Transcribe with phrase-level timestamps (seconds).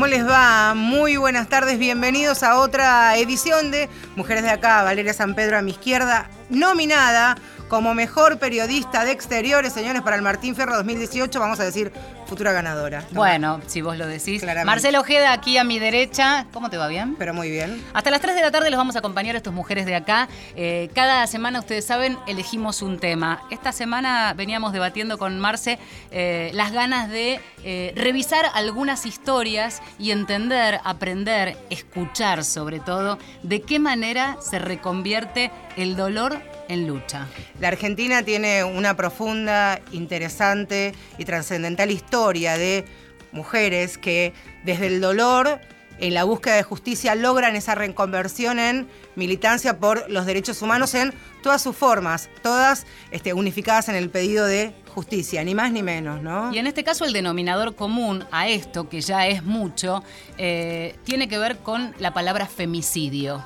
[0.00, 0.72] ¿Cómo les va?
[0.74, 4.82] Muy buenas tardes, bienvenidos a otra edición de Mujeres de Acá.
[4.82, 7.36] Valeria San Pedro a mi izquierda, nominada
[7.70, 11.92] como mejor periodista de exteriores, señores, para el Martín Fierro 2018, vamos a decir
[12.26, 13.04] futura ganadora.
[13.12, 14.44] Bueno, si vos lo decís.
[14.64, 16.46] Marcelo Ojeda, aquí a mi derecha.
[16.52, 17.14] ¿Cómo te va bien?
[17.16, 17.80] Pero muy bien.
[17.92, 20.28] Hasta las 3 de la tarde los vamos a acompañar a estas mujeres de acá.
[20.56, 23.42] Eh, cada semana, ustedes saben, elegimos un tema.
[23.50, 25.78] Esta semana veníamos debatiendo con Marce
[26.10, 33.62] eh, las ganas de eh, revisar algunas historias y entender, aprender, escuchar sobre todo, de
[33.62, 37.26] qué manera se reconvierte el dolor en lucha.
[37.58, 42.84] La Argentina tiene una profunda, interesante y trascendental historia de
[43.32, 44.32] mujeres que
[44.64, 45.60] desde el dolor
[45.98, 51.12] en la búsqueda de justicia logran esa reconversión en militancia por los derechos humanos en
[51.42, 56.22] todas sus formas, todas este, unificadas en el pedido de justicia, ni más ni menos,
[56.22, 56.52] ¿no?
[56.54, 60.02] Y en este caso el denominador común a esto, que ya es mucho,
[60.38, 63.44] eh, tiene que ver con la palabra femicidio.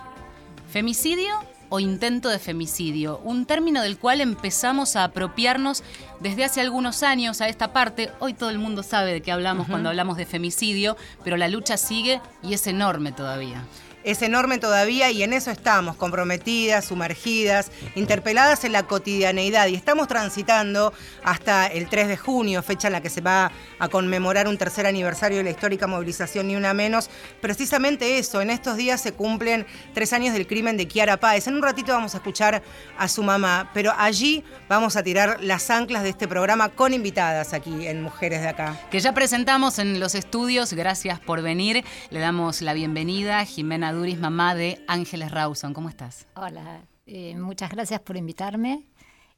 [0.71, 5.83] Femicidio o intento de femicidio, un término del cual empezamos a apropiarnos
[6.21, 8.13] desde hace algunos años a esta parte.
[8.21, 11.77] Hoy todo el mundo sabe de qué hablamos cuando hablamos de femicidio, pero la lucha
[11.77, 13.65] sigue y es enorme todavía
[14.05, 19.67] es enorme todavía y en eso estamos, comprometidas, sumergidas, interpeladas en la cotidianeidad.
[19.69, 20.93] Y estamos transitando
[21.25, 24.87] hasta el 3 de junio, fecha en la que se va a conmemorar un tercer
[24.87, 27.09] aniversario de la histórica movilización Ni Una Menos.
[27.41, 31.47] Precisamente eso, en estos días se cumplen tres años del crimen de Kiara Páez.
[31.47, 32.63] En un ratito vamos a escuchar
[32.99, 37.55] a su mamá, pero allí vamos a tirar las anclas de este programa con invitadas
[37.55, 38.79] aquí en Mujeres de Acá.
[38.91, 41.85] Que ya presentamos en los estudios, gracias por venir.
[42.11, 45.73] Le damos la bienvenida Jimena Duris, mamá de Ángeles Rawson.
[45.73, 46.27] ¿Cómo estás?
[46.35, 48.85] Hola, eh, muchas gracias por invitarme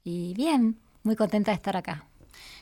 [0.03, 2.04] y bien, muy contenta de estar acá.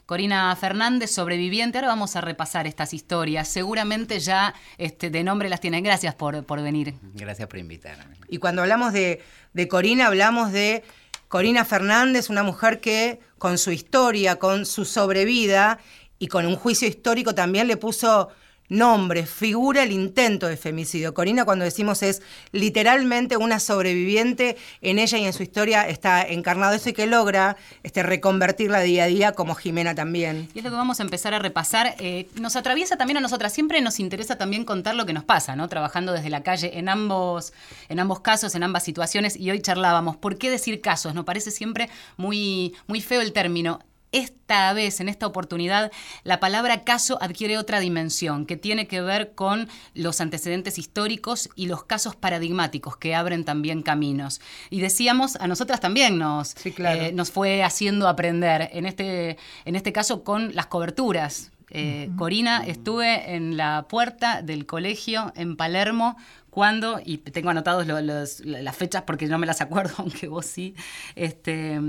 [0.06, 1.78] Corina Fernández, sobreviviente.
[1.78, 3.48] Ahora vamos a repasar estas historias.
[3.48, 5.82] Seguramente ya este, de nombre las tienen.
[5.82, 6.94] Gracias por, por venir.
[7.14, 8.16] Gracias por invitarme.
[8.28, 9.22] Y cuando hablamos de,
[9.54, 10.84] de Corina, hablamos de
[11.28, 15.78] Corina Fernández, una mujer que con su historia, con su sobrevida
[16.18, 18.28] y con un juicio histórico también le puso
[18.68, 21.14] nombre, figura el intento de femicidio.
[21.14, 26.74] Corina, cuando decimos es literalmente una sobreviviente, en ella y en su historia está encarnado
[26.74, 30.48] eso y que logra este, reconvertirla día a día como Jimena también.
[30.54, 31.94] Y es lo que vamos a empezar a repasar.
[31.98, 35.56] Eh, nos atraviesa también a nosotras, siempre nos interesa también contar lo que nos pasa,
[35.56, 35.68] ¿no?
[35.68, 37.52] Trabajando desde la calle en ambos,
[37.88, 41.14] en ambos casos, en ambas situaciones, y hoy charlábamos, ¿por qué decir casos?
[41.14, 43.80] Nos parece siempre muy, muy feo el término
[44.14, 45.90] esta vez, en esta oportunidad,
[46.22, 51.66] la palabra caso adquiere otra dimensión que tiene que ver con los antecedentes históricos y
[51.66, 54.40] los casos paradigmáticos que abren también caminos.
[54.70, 59.92] Y decíamos, a nosotras también nos, eh, nos fue haciendo aprender, en este, en este
[59.92, 61.50] caso con las coberturas.
[61.70, 66.16] Eh, Corina, estuve en la puerta del colegio en Palermo
[66.54, 70.76] cuando, y tengo anotados las fechas porque no me las acuerdo, aunque vos sí,
[71.16, 71.80] este,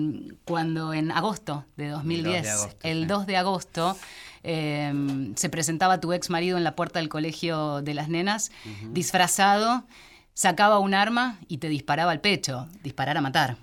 [0.44, 3.96] cuando en agosto de 2010, el 2 de agosto,
[4.42, 8.50] em, se presentaba tu ex marido en la puerta del colegio de las nenas,
[8.90, 9.86] disfrazado,
[10.34, 13.58] sacaba un arma y te disparaba al pecho, disparar a matar.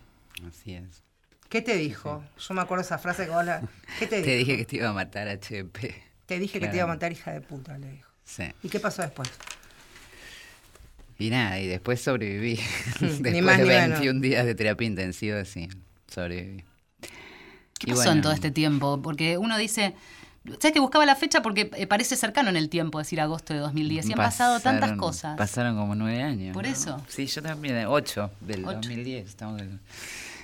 [0.49, 1.03] Así es.
[1.49, 2.23] ¿Qué te dijo?
[2.39, 3.61] Yo me acuerdo esa frase que vos la...
[3.99, 6.01] ¿Qué te, te dije que te iba a matar, HP.
[6.27, 8.09] Te dije que te iba a matar, hija de puta, le dijo.
[8.25, 8.45] Sí.
[8.63, 9.29] ¿Y qué pasó después?
[11.23, 12.59] Y nada, y después sobreviví.
[13.01, 15.69] después de 21 días de terapia intensiva, sí,
[16.09, 16.65] sobreviví.
[17.79, 19.01] ¿Qué pasó en todo este tiempo?
[19.03, 19.95] Porque uno dice,
[20.45, 21.41] ¿sabes que buscaba la fecha?
[21.41, 24.09] Porque eh, parece cercano en el tiempo, decir agosto de 2010.
[24.09, 25.39] Y han pasado tantas cosas.
[25.39, 26.55] Pasaron como nueve años.
[26.55, 27.01] Por eso.
[27.07, 29.29] Sí, yo también, ocho del 2010.
[29.29, 29.63] Estamos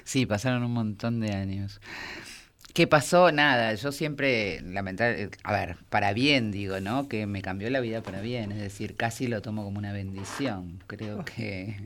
[0.05, 1.81] Sí, pasaron un montón de años.
[2.75, 3.33] ¿Qué pasó?
[3.33, 7.09] Nada, yo siempre, lamentablemente, a ver, para bien digo, ¿no?
[7.09, 10.82] Que me cambió la vida para bien, es decir, casi lo tomo como una bendición.
[10.87, 11.76] Creo que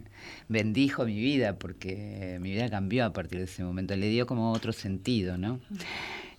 [0.49, 4.53] bendijo mi vida porque mi vida cambió a partir de ese momento, le dio como
[4.53, 5.61] otro sentido, ¿no?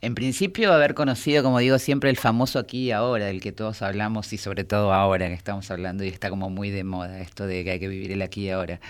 [0.01, 3.81] En principio, haber conocido, como digo siempre, el famoso aquí y ahora, del que todos
[3.81, 7.47] hablamos y sobre todo ahora que estamos hablando y está como muy de moda esto
[7.47, 8.81] de que hay que vivir el aquí y ahora.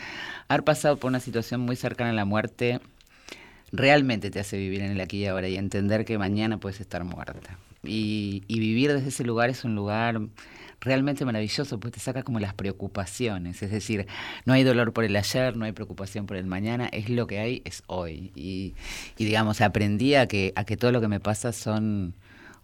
[0.48, 2.80] Haber pasado por una situación muy cercana a la muerte
[3.74, 7.04] realmente te hace vivir en el aquí y ahora y entender que mañana puedes estar
[7.04, 7.58] muerta.
[7.84, 10.22] Y, vivir desde ese lugar es un lugar
[10.80, 14.06] realmente maravilloso, porque te saca como las preocupaciones, es decir,
[14.46, 17.40] no hay dolor por el ayer, no hay preocupación por el mañana, es lo que
[17.40, 18.32] hay, es hoy.
[18.36, 18.76] Y,
[19.18, 22.14] digamos, aprendí a que, a que todo lo que me pasa son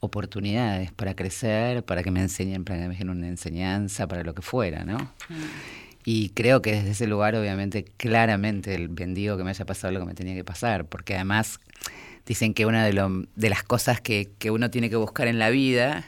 [0.02, 4.34] oportunidades para crecer, para que me enseñen, para que me dejen una enseñanza, para lo
[4.34, 4.98] que fuera, ¿no?
[5.28, 5.89] Mm.
[6.06, 10.00] Y creo que desde ese lugar, obviamente, claramente el bendigo que me haya pasado lo
[10.00, 11.60] que me tenía que pasar, porque además
[12.26, 15.50] dicen que una de, de las cosas que, que, uno tiene que buscar en la
[15.50, 16.06] vida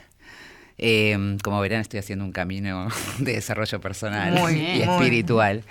[0.78, 5.62] Eh, como verán, estoy haciendo un camino de desarrollo personal Muy y muy espiritual.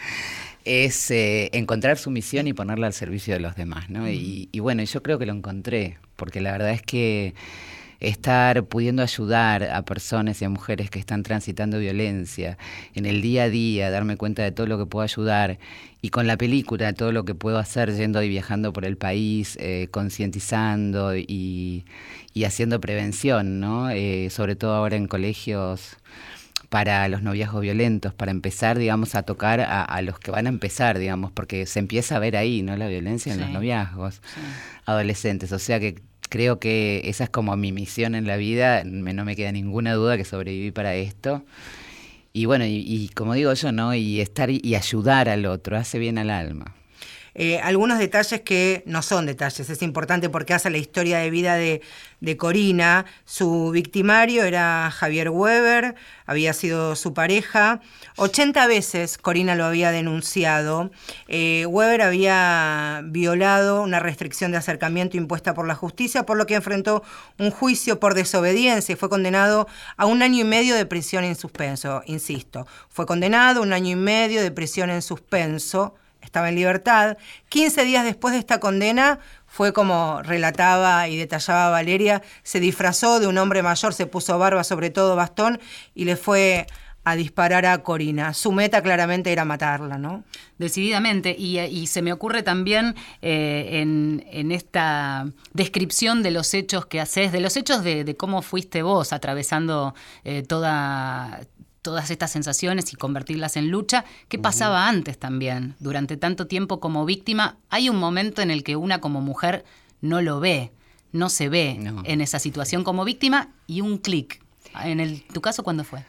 [0.64, 4.08] Es eh, encontrar su misión y ponerla al servicio de los demás, ¿no?
[4.08, 7.34] Y, y bueno, yo creo que lo encontré, porque la verdad es que
[8.01, 12.57] estar pudiendo ayudar a personas y a mujeres que están transitando violencia
[12.95, 15.59] en el día a día, darme cuenta de todo lo que puedo ayudar
[16.01, 19.56] y con la película todo lo que puedo hacer yendo y viajando por el país,
[19.62, 21.86] eh, concientizando y,
[22.33, 23.92] y, haciendo prevención, ¿no?
[23.92, 25.98] Eh, sobre todo ahora en colegios
[26.69, 30.50] para los noviazgos violentos, para empezar, digamos, a tocar a, a, los que van a
[30.50, 32.75] empezar, digamos, porque se empieza a ver ahí, ¿no?
[32.77, 33.44] La violencia en sí.
[33.44, 34.42] los noviazgos sí.
[34.86, 35.51] adolescentes.
[35.51, 36.01] O sea que
[36.31, 39.94] creo que esa es como mi misión en la vida, me, no me queda ninguna
[39.94, 41.44] duda que sobreviví para esto.
[42.31, 43.94] Y bueno, y, y, como digo yo, ¿no?
[43.94, 46.74] Y estar y ayudar al otro hace bien al alma.
[47.33, 51.56] Eh, algunos detalles que no son detalles, es importante porque hace la historia de vida
[51.56, 51.81] de,
[52.38, 53.06] Corina.
[53.25, 55.95] Su victimario era Javier Weber,
[56.25, 57.81] había sido su pareja.
[58.18, 60.92] 80 veces Corina lo había denunciado.
[61.28, 66.56] Eh, Weber había violado una restricción de acercamiento impuesta por la justicia, por lo que
[66.56, 67.04] enfrentó
[67.39, 69.68] un juicio por desobediencia y fue condenado
[69.98, 72.04] a un año y medio de prisión en suspenso.
[72.06, 77.18] Insisto, fue condenado a un año y medio de prisión en suspenso estaba en libertad.
[77.50, 83.28] 15 días después de esta condena, fue como relataba y detallaba Valeria, se disfrazó de
[83.28, 85.60] un hombre mayor, se puso barba, sobre todo bastón,
[85.94, 86.68] y le fue
[87.04, 88.34] a disparar a Corina.
[88.34, 90.24] Su meta claramente era matarla, ¿no?
[90.58, 97.02] Decididamente, y, se me ocurre también eh, en, en, esta descripción de los hechos que
[97.02, 101.42] haces, de los hechos de, de cómo fuiste vos atravesando eh, toda,
[101.81, 104.06] todas estas sensaciones y convertirlas en lucha.
[104.28, 105.75] ¿Qué pasaba antes también?
[105.80, 109.66] Durante tanto tiempo como víctima, hay un momento en el que una como mujer
[110.00, 110.72] no lo ve,
[111.12, 112.04] no se ve no.
[112.06, 114.42] en esa situación como víctima y un clic.
[114.83, 116.04] En el, tu caso, ¿cuándo fue?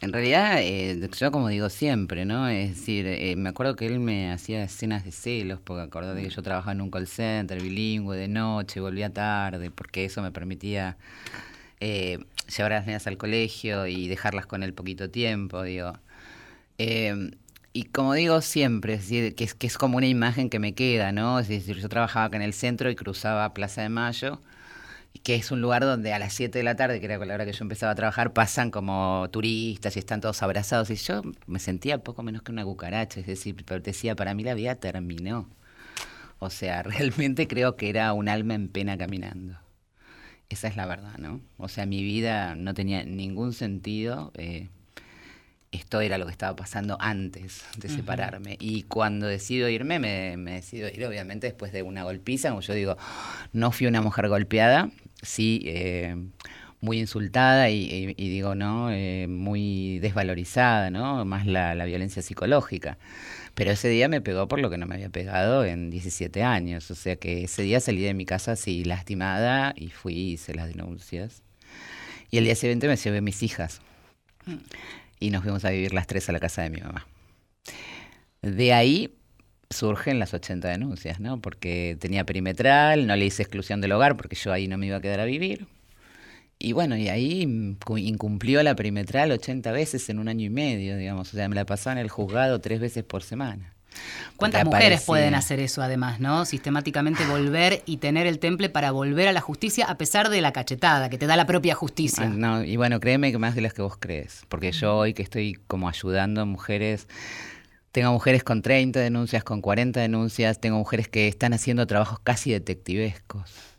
[0.00, 2.48] En realidad, eh, yo como digo siempre, ¿no?
[2.48, 6.28] Es decir, eh, me acuerdo que él me hacía escenas de celos, porque acordate que
[6.28, 10.96] yo trabajaba en un call center bilingüe de noche, volvía tarde, porque eso me permitía
[11.78, 12.18] eh,
[12.56, 15.94] llevar a las niñas al colegio y dejarlas con él poquito tiempo, digo.
[16.78, 17.32] Eh,
[17.74, 21.38] y como digo siempre, es, que es como una imagen que me queda, ¿no?
[21.38, 24.40] Es decir, yo trabajaba acá en el centro y cruzaba Plaza de Mayo,
[25.22, 27.46] que es un lugar donde a las 7 de la tarde, que era la hora
[27.46, 30.90] que yo empezaba a trabajar, pasan como turistas y están todos abrazados.
[30.90, 34.54] Y yo me sentía poco menos que una cucaracha, es decir, decía, para mí la
[34.54, 35.48] vida terminó.
[36.38, 39.61] O sea, realmente creo que era un alma en pena caminando.
[40.52, 41.40] Esa es la verdad, ¿no?
[41.56, 44.32] O sea, mi vida no tenía ningún sentido.
[44.36, 44.68] Eh,
[45.70, 48.50] esto era lo que estaba pasando antes de separarme.
[48.50, 48.58] Uh -huh.
[48.60, 52.50] Y cuando decido irme, me, me, decido ir, obviamente, después de una golpiza.
[52.50, 52.98] Como yo digo,
[53.54, 54.90] no fui una mujer golpeada,
[55.22, 56.16] sí, eh,
[56.82, 58.90] muy insultada y, digo, ¿no?
[58.90, 61.24] Eh, muy desvalorizada, ¿no?
[61.24, 62.98] Más la, la, violencia psicológica.
[63.54, 66.90] Pero ese día me pegó por lo que no me había pegado en 17 años.
[66.90, 70.54] O sea que ese día salí de mi casa así lastimada y fui y hice
[70.54, 71.42] las denuncias.
[72.32, 73.80] Y el día siguiente me llevé mis hijas.
[75.20, 77.06] Y nos fuimos a vivir las tres a la casa de mi mamá.
[78.42, 79.14] De ahí
[79.70, 81.40] surgen las 80 denuncias, ¿no?
[81.40, 84.96] Porque tenía perimetral, no le hice exclusión del hogar porque yo ahí no me iba
[84.96, 85.68] a quedar a vivir.
[86.58, 87.42] Y bueno, y ahí
[87.96, 91.32] incumplió la perimetral 80 veces en un año y medio, digamos.
[91.32, 93.74] O sea, me la pasaba en el juzgado tres veces por semana.
[94.36, 95.06] ¿Cuántas mujeres aparecía...
[95.06, 96.44] pueden hacer eso además, no?
[96.44, 100.52] Sistemáticamente volver y tener el temple para volver a la justicia a pesar de la
[100.52, 102.26] cachetada que te da la propia justicia.
[102.26, 104.44] No, y bueno, créeme que más de las que vos crees.
[104.48, 107.06] Porque yo hoy que estoy como ayudando a mujeres
[107.92, 112.50] tengo mujeres con 30 denuncias, con 40 denuncias, tengo mujeres que están haciendo trabajos casi
[112.50, 113.71] detectivescos.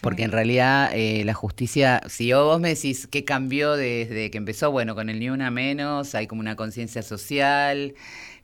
[0.00, 4.70] Porque en realidad eh, la justicia, si vos me decís qué cambió desde que empezó,
[4.70, 7.94] bueno, con el ni una menos, hay como una conciencia social,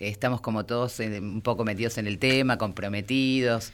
[0.00, 3.73] eh, estamos como todos eh, un poco metidos en el tema, comprometidos,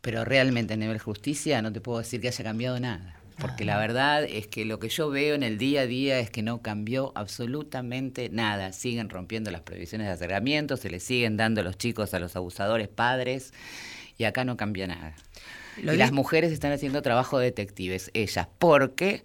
[0.00, 3.16] pero realmente a nivel justicia no te puedo decir que haya cambiado nada.
[3.38, 6.30] Porque la verdad es que lo que yo veo en el día a día es
[6.30, 8.72] que no cambió absolutamente nada.
[8.72, 12.88] Siguen rompiendo las prohibiciones de acercamiento, se le siguen dando los chicos a los abusadores
[12.88, 13.52] padres
[14.16, 15.14] y acá no cambia nada.
[15.78, 19.22] Y las mujeres están haciendo trabajo de detectives, ellas, porque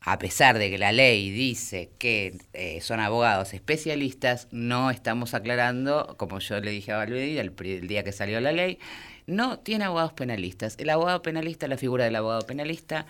[0.00, 6.14] a pesar de que la ley dice que eh, son abogados especialistas, no estamos aclarando,
[6.16, 8.78] como yo le dije a Valeria el, el día que salió la ley,
[9.26, 10.76] no tiene abogados penalistas.
[10.78, 13.06] El abogado penalista, la figura del abogado penalista,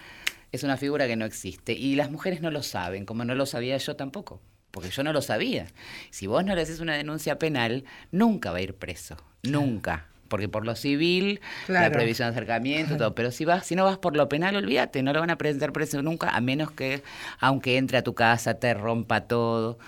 [0.51, 3.45] es una figura que no existe y las mujeres no lo saben, como no lo
[3.45, 4.41] sabía yo tampoco,
[4.71, 5.67] porque yo no lo sabía.
[6.11, 10.49] Si vos no le haces una denuncia penal, nunca va a ir preso, nunca porque
[10.49, 14.17] por lo civil, la prohibición de acercamiento, todo, pero si vas, si no vas por
[14.17, 17.03] lo penal, olvídate, no lo van a presentar preso nunca, a menos que,
[17.41, 19.79] aunque entre a tu casa, te rompa todo.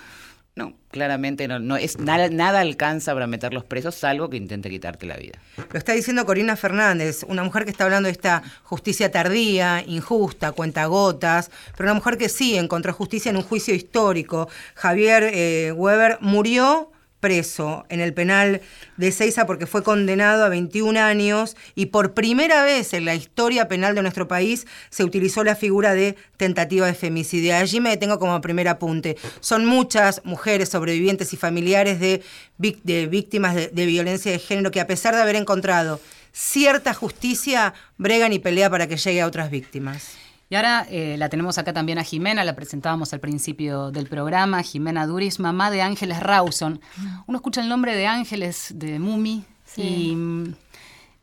[0.56, 5.06] No, claramente no, no es nada, nada alcanza para meterlos presos, salvo que intente quitarte
[5.06, 5.38] la vida.
[5.70, 10.50] Lo está diciendo Corina Fernández, una mujer que está hablando de esta justicia tardía, injusta,
[10.52, 14.48] cuentagotas, pero una mujer que sí encontró justicia en un juicio histórico.
[14.74, 16.90] Javier eh, Weber murió
[17.20, 18.62] preso en el penal
[18.96, 23.68] de Ceiza porque fue condenado a 21 años y por primera vez en la historia
[23.68, 27.54] penal de nuestro país se utilizó la figura de tentativa de femicidio.
[27.54, 29.16] Allí me detengo como primer apunte.
[29.40, 32.22] Son muchas mujeres sobrevivientes y familiares de,
[32.58, 36.00] víctimas de, de violencia de género que a pesar de haber encontrado
[36.32, 40.16] cierta justicia, bregan y pelean para que llegue a otras víctimas.
[40.50, 44.64] Y ahora eh, la tenemos acá también a Jimena, la presentábamos al principio del programa,
[44.64, 46.80] Jimena Duris, mamá de Ángeles Rawson.
[47.28, 49.82] Uno escucha el nombre de Ángeles de Mumi Sí.
[49.82, 50.54] y mm,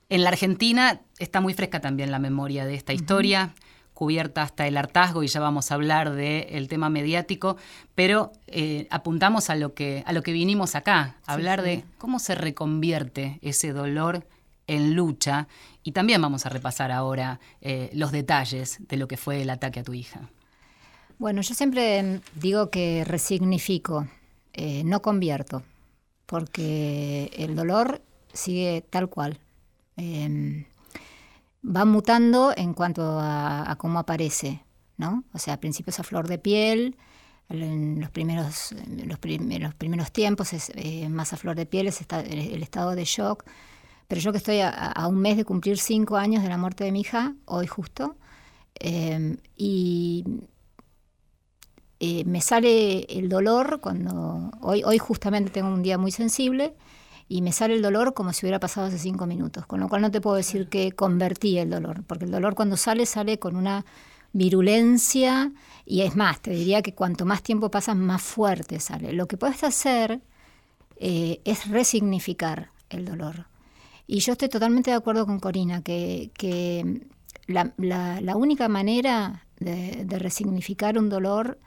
[0.10, 3.54] en la Argentina está muy fresca también la memoria de esta historia,
[3.94, 7.58] cubierta hasta el hartazgo y ya vamos a hablar del tema mediático,
[7.96, 12.20] pero eh, apuntamos a lo, que, a lo que vinimos acá, a hablar de cómo
[12.20, 14.26] se reconvierte ese dolor
[14.68, 15.48] en lucha
[15.88, 19.80] y también vamos a repasar ahora eh, los detalles de lo que fue el ataque
[19.80, 20.30] a tu hija.
[21.18, 24.06] Bueno, yo siempre digo que resignifico,
[24.52, 25.64] eh, no convierto,
[26.26, 28.02] porque el dolor
[28.34, 29.40] sigue tal cual.
[29.96, 30.66] Eh,
[31.64, 34.66] va mutando en cuanto a, cómo aparece,
[34.98, 35.24] ¿no?
[35.32, 36.98] O sea, al principio es a flor de piel,
[37.48, 38.76] en los primeros,
[39.06, 43.46] los, primeros tiempos es eh, más a flor de piel, es el estado de shock.
[44.08, 46.84] Pero yo que estoy a, a un mes de cumplir cinco años de la muerte
[46.84, 48.16] de mi hija, hoy justo,
[48.80, 50.24] eh, y
[52.00, 56.76] eh, me sale el dolor cuando hoy, hoy justamente tengo un día muy sensible
[57.28, 60.04] y me sale el dolor como si hubiera pasado hace cinco minutos, con lo cual
[60.04, 63.56] no te puedo decir que convertí el dolor, porque el dolor cuando sale sale con
[63.56, 63.84] una
[64.32, 65.52] virulencia
[65.86, 69.14] y es más, te diría que cuanto más tiempo pasa más fuerte sale.
[69.14, 70.22] Lo que puedes hacer
[70.98, 73.48] eh, es resignificar el dolor.
[74.08, 77.08] Y yo estoy totalmente de acuerdo con Corina, que, que
[77.48, 81.60] la, la- única manera de, resignificar un dolor,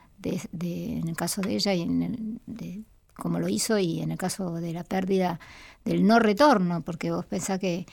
[0.53, 2.83] de- en el caso de ella y en el- de-
[3.15, 5.39] como lo hizo, y en el caso de la pérdida
[5.85, 7.87] del no retorno, porque vos pensás que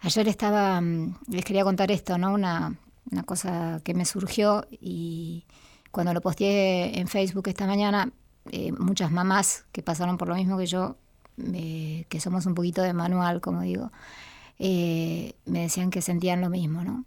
[0.00, 2.32] ayer estaba, mm, les quería contar esto, ¿no?
[2.34, 2.76] Una,
[3.10, 5.44] una cosa que me surgió y
[5.90, 8.12] cuando lo posteé en Facebook esta mañana,
[8.50, 10.96] eh, muchas mamás que pasaron por lo mismo que yo,
[11.38, 13.90] eh, que somos un poquito de manual, como digo,
[14.58, 17.04] eh, me decían que sentían lo mismo, ¿no?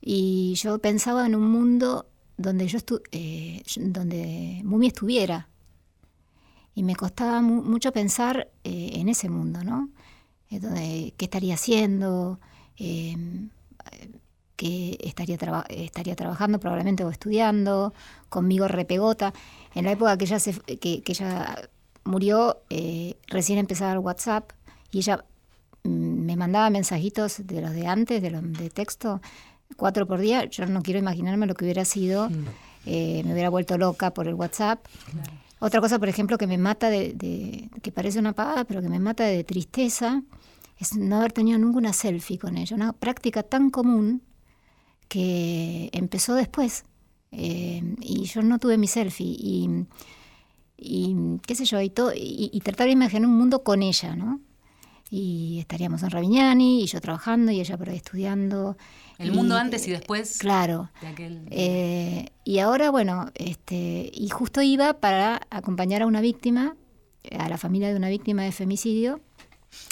[0.00, 2.78] Y yo pensaba en un mundo donde yo
[3.12, 5.48] eh, donde Mumi estuviera.
[6.74, 9.90] Y me costaba mu- mucho pensar eh, en ese mundo, ¿no?
[10.50, 12.38] Eh, donde, ¿Qué estaría haciendo?
[12.78, 13.16] Eh,
[14.56, 15.36] que estaría,
[15.68, 17.94] estaría trabajando probablemente o estudiando,
[18.28, 19.32] conmigo repegota.
[19.74, 21.56] En la época que ella, se, que, que ella
[22.04, 24.50] murió, eh, recién empezaba el WhatsApp
[24.90, 25.24] y ella
[25.84, 29.20] mm, me mandaba mensajitos de los de antes, de los de texto,
[29.76, 30.44] cuatro por día.
[30.46, 32.28] Yo no quiero imaginarme lo que hubiera sido.
[32.86, 34.84] eh, me hubiera vuelto loca por el WhatsApp.
[35.60, 38.88] Otra cosa, por ejemplo, que me mata de, de- que parece una pavada, pero que
[38.88, 40.22] me mata de tristeza,
[40.78, 42.76] es no haber tenido ninguna selfie con ella.
[42.76, 44.22] Una práctica tan común
[45.08, 46.84] que empezó después.
[47.32, 49.26] Eh, y yo no tuve mi selfie.
[49.38, 49.68] Y,
[50.78, 51.14] y
[51.46, 54.40] qué sé yo, y, todo, y, y tratar de imaginar un mundo con ella, ¿no?
[55.10, 58.76] Y estaríamos en Ravignani, y yo trabajando, y ella por ahí estudiando.
[59.18, 60.90] El mundo antes y después Claro.
[61.00, 61.42] de aquel...
[61.50, 66.76] Eh, y ahora, bueno, este, y justo iba para acompañar a una víctima,
[67.36, 69.20] a la familia de una víctima de femicidio,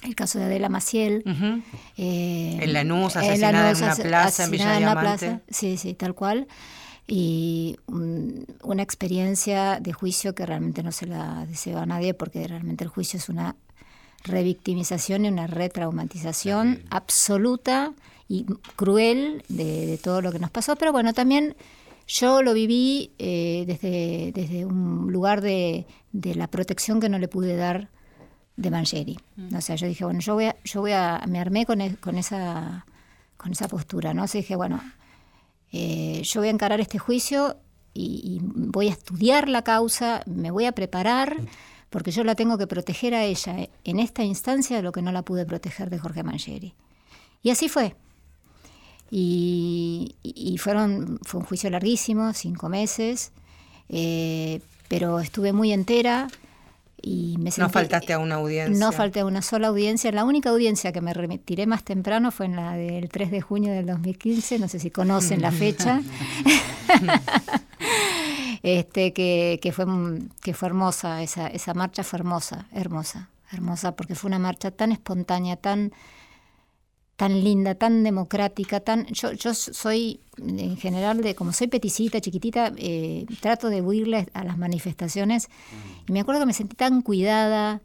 [0.05, 1.23] el caso de Adela Maciel.
[1.27, 1.63] Ujú.
[1.97, 5.41] eh, En Lanús, en asesinada en una plaza, en Villa asesinada en una plaza.
[5.49, 6.47] Sí, sí, tal cual.
[7.07, 12.47] Y un- una experiencia de juicio que realmente no se la deseo a nadie porque
[12.49, 13.55] realmente el juicio es una
[14.25, 17.93] revictimización y una retraumatización absoluta
[18.29, 18.45] y
[18.75, 20.75] cruel de, de todo lo que nos pasó.
[20.77, 21.55] Pero bueno, también
[22.09, 27.29] yo lo viví eh, desde, desde un lugar de, de la protección que no le
[27.29, 27.89] pude dar
[28.57, 29.19] de Mangieri.
[29.57, 31.97] O sea, yo dije, bueno, yo voy a, yo voy a, me armé con, e-
[31.97, 32.85] con esa
[33.37, 34.25] con esa postura, ¿no?
[34.25, 34.81] O sea, dije, bueno,
[35.79, 37.59] eh, yo voy a encarar este juicio
[37.93, 41.37] y, y voy a estudiar la causa, me voy a preparar,
[41.91, 45.03] porque yo la tengo que proteger a ella eh, en esta instancia de lo que
[45.03, 46.75] no la pude proteger de Jorge Mangieri.
[47.43, 47.95] Y así fue.
[49.11, 53.33] Y, y fueron, fue un juicio larguísimo, cinco meses,
[53.91, 56.29] eh, pero estuve muy entera.
[57.09, 58.77] Y me no faltaste a una audiencia.
[58.85, 60.11] No falté a una sola audiencia.
[60.11, 63.73] La única audiencia que me retiré más temprano fue en la del 3 de junio
[63.73, 64.59] del 2015.
[64.59, 66.03] No sé si conocen la fecha.
[68.65, 69.87] este, que, que, fue,
[70.43, 74.91] que fue hermosa, esa, esa marcha fue hermosa, hermosa, hermosa, porque fue una marcha tan
[74.91, 75.93] espontánea, tan
[77.17, 82.73] tan linda, tan democrática, tan yo, yo soy en general de como soy peticita, chiquitita,
[82.77, 85.49] eh, trato de huirle a las manifestaciones.
[86.07, 87.81] Y me acuerdo que me sentí tan cuidada.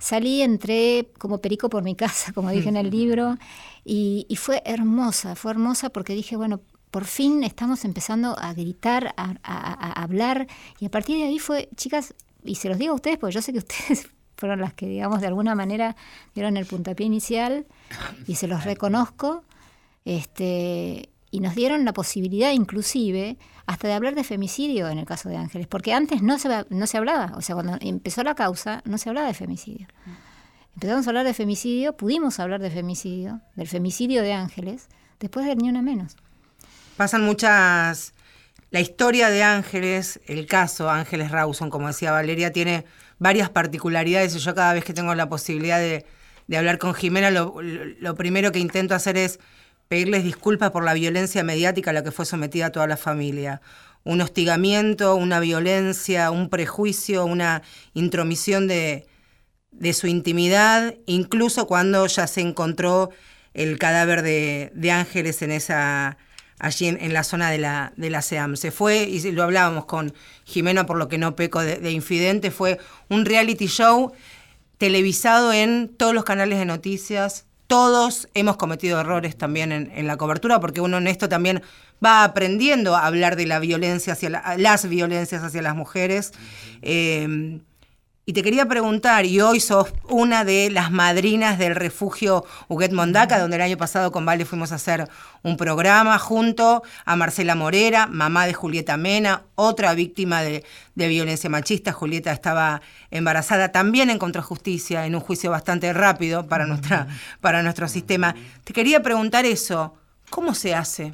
[0.00, 3.38] Salí, entré como perico por mi casa, como dije en el libro,
[3.84, 6.60] y, fue hermosa, fue hermosa porque dije, bueno,
[6.90, 10.48] por fin estamos empezando a gritar, a, a, hablar,
[10.80, 13.42] y a partir de ahí fue, chicas, y se los digo a ustedes, porque yo
[13.42, 15.96] sé que ustedes fueron las que, digamos, de alguna manera
[16.34, 17.66] dieron el puntapié inicial
[18.26, 19.44] y se los reconozco.
[20.04, 25.28] Este, y nos dieron la posibilidad inclusive hasta de hablar de femicidio en el caso
[25.28, 28.82] de Ángeles, porque antes no se, no se hablaba, o sea, cuando empezó la causa
[28.84, 29.86] no se hablaba de femicidio.
[30.74, 34.88] Empezamos a hablar de femicidio, pudimos hablar de femicidio, del femicidio de Ángeles,
[35.20, 36.16] después de Ni Una Menos.
[36.96, 38.14] Pasan muchas...
[38.70, 42.86] La historia de Ángeles, el caso Ángeles Rawson, como decía Valeria, tiene
[43.22, 46.04] varias particularidades y yo cada vez que tengo la posibilidad de,
[46.56, 49.38] hablar con Jimena, lo, primero que intento hacer es
[49.88, 53.62] pedirles disculpas por la violencia mediática a la que fue sometida toda la familia.
[54.04, 57.62] Un hostigamiento, una violencia, un prejuicio, una
[57.94, 59.06] intromisión de,
[59.70, 63.10] de su intimidad, incluso cuando ya se encontró
[63.54, 66.18] el cadáver de, de Ángeles en esa
[66.62, 68.56] allí en, la zona de la, de la SEAM.
[68.56, 70.14] Se fue, y lo hablábamos con
[70.44, 72.78] Jimena por lo que no peco de, infidente, fue
[73.08, 74.12] un reality show
[74.78, 77.46] televisado en todos los canales de noticias.
[77.66, 81.62] Todos hemos cometido errores también en, la cobertura, porque uno en esto también
[82.04, 86.32] va aprendiendo a hablar de la violencia hacia las violencias hacia las mujeres.
[86.80, 87.60] Eh,
[88.24, 93.40] y te quería preguntar, y hoy sos una de las madrinas del refugio Huguet Mondaca,
[93.40, 95.08] donde el año pasado con Vale fuimos a hacer
[95.42, 101.92] un programa junto a Marcela Morera, mamá de Julieta Mena, otra víctima de, violencia machista.
[101.92, 102.80] Julieta estaba
[103.10, 107.08] embarazada también en Contrajusticia, en un juicio bastante rápido para, nuestra,
[107.40, 108.36] para nuestro sistema.
[108.62, 109.96] Te quería preguntar eso,
[110.30, 111.12] ¿cómo se hace?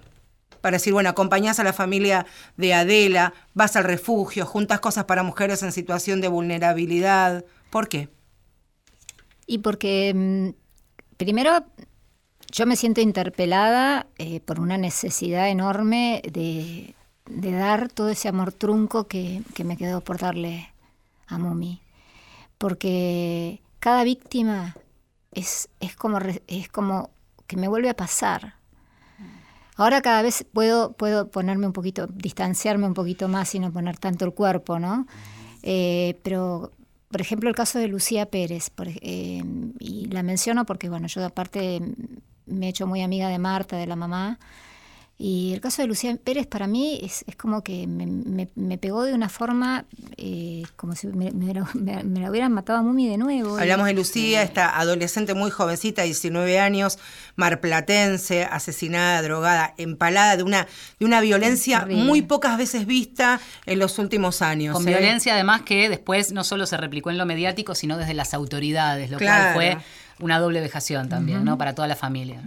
[0.61, 5.23] Para decir, bueno, acompañás a la familia de Adela, vas al refugio, juntas cosas para
[5.23, 7.44] mujeres en situación de vulnerabilidad.
[7.71, 8.09] ¿Por qué?
[9.47, 11.64] Y porque, mm, primero,
[12.53, 16.94] yo me siento interpelada eh, por una necesidad enorme de,
[17.27, 20.73] dar todo ese amor trunco que, me quedó por darle
[21.27, 21.81] a Mumi.
[22.57, 24.77] Porque cada víctima
[25.33, 27.11] es, es, como, es como
[27.47, 28.58] que me vuelve a pasar.
[29.79, 33.97] Ahora cada vez puedo, puedo ponerme un poquito, distanciarme un poquito más y no poner
[33.97, 35.07] tanto el cuerpo, ¿no?
[35.62, 36.73] Eh, pero,
[37.09, 39.45] por ejemplo, el caso de Lucía Pérez, eh,
[39.79, 41.81] y la menciono porque, bueno, yo aparte
[42.47, 44.41] me he hecho muy amiga de Marta, de la mamá,
[45.20, 49.28] y el caso de Lucía Pérez para mí es, como que me, pegó de una
[49.28, 49.85] forma
[50.16, 53.59] eh, como si me, la hubieran matado a Mumi de nuevo.
[53.59, 57.00] Hablamos de Lucía, esta adolescente muy jovencita, 19 años,
[57.35, 60.68] marplatense, asesinada, drogada, empalada de una,
[61.00, 64.76] de una violencia muy pocas veces vista en los últimos años.
[64.76, 64.92] Con ¿eh?
[64.92, 69.11] violencia además que después no solo se replicó en lo mediático, sino desde las autoridades,
[69.11, 69.78] lo cual fue
[70.20, 71.59] una doble vejación también, ¿no?
[71.59, 72.40] Para toda la familia.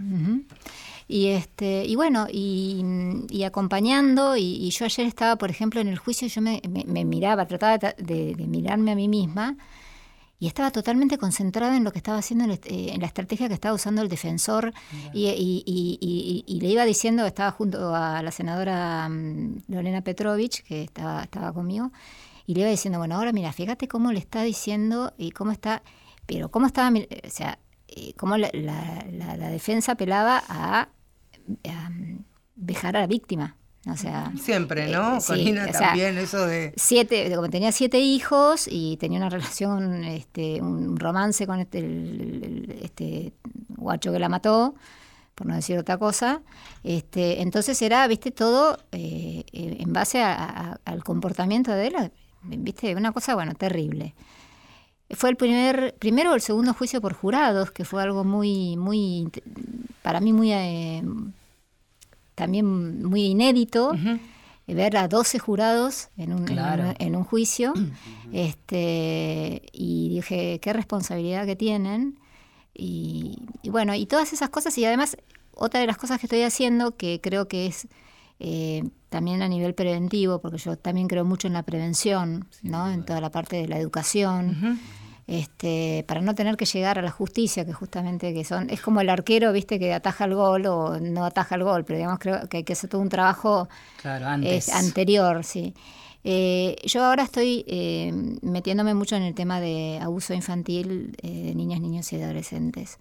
[1.11, 6.29] Y, este, y bueno, y, acompañando, y, yo ayer estaba, por ejemplo, en el juicio,
[6.29, 6.61] yo me,
[7.03, 9.57] miraba, trataba de, mirarme a mí misma,
[10.39, 13.75] y estaba totalmente concentrada en lo que estaba haciendo, en, eh, la estrategia que estaba
[13.75, 14.73] usando el defensor,
[15.13, 21.51] y, le iba diciendo, estaba junto a la senadora mm, Lorena Petrovich, que estaba, estaba
[21.51, 21.91] conmigo,
[22.47, 25.83] y le iba diciendo, bueno, ahora mira, fíjate cómo le está diciendo y cómo está,
[26.25, 30.87] pero cómo estaba, o sea, eh, cómo la, la defensa apelaba a
[32.55, 33.57] dejar a la víctima.
[33.89, 35.17] O sea, Siempre, ¿no?
[35.17, 36.71] Eh, también eso de...
[36.77, 43.33] Siete, como tenía siete hijos y tenía una relación, este, un romance con este, este
[43.69, 44.75] guacho que la mató,
[45.33, 46.43] por no decir otra cosa.
[46.83, 52.11] Este, entonces era, viste, todo eh, en base al comportamiento de él,
[52.43, 54.13] viste, una cosa, bueno, terrible.
[55.15, 59.29] Fue el primer, primero o el segundo juicio por jurados, que fue algo muy, muy,
[60.01, 60.51] para mí muy...
[60.53, 61.03] Eh,
[62.35, 63.93] también muy inédito.
[64.67, 67.73] ver a 12 jurados en un, en, un juicio.
[68.31, 72.17] Este, y dije qué responsabilidad que tienen
[72.73, 73.37] y,
[73.69, 75.17] bueno y todas esas cosas y además
[75.53, 77.89] otra de las cosas que estoy haciendo que creo que es
[78.39, 83.03] eh, también a nivel preventivo porque yo también creo mucho en la prevención no en
[83.03, 84.79] toda la parte de la educación
[85.31, 88.99] este, para no tener que llegar a la justicia, que justamente que son, es como
[88.99, 92.49] el arquero, viste, que ataja el gol o no ataja el gol, pero digamos creo
[92.49, 93.69] que hay que hacer todo un trabajo
[94.03, 95.73] anterior, sí.
[96.25, 101.79] Eh, yo ahora estoy eh, metiéndome mucho en el tema de abuso infantil de niñas,
[101.79, 102.99] niños y adolescentes.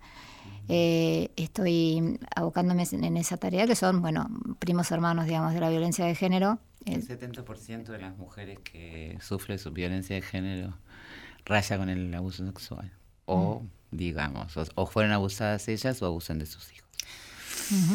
[0.69, 4.29] estoy abocándome en esa tarea que son, bueno,
[4.61, 6.61] primos hermanos, digamos, de la violencia de género.
[6.85, 10.75] El 70% de las mujeres que sufren su violencia de género
[11.45, 12.93] raya con el abuso sexual.
[13.27, 13.97] O, mm.
[13.97, 16.81] digamos, o, fueron abusadas ellas o abusan de sus hijos.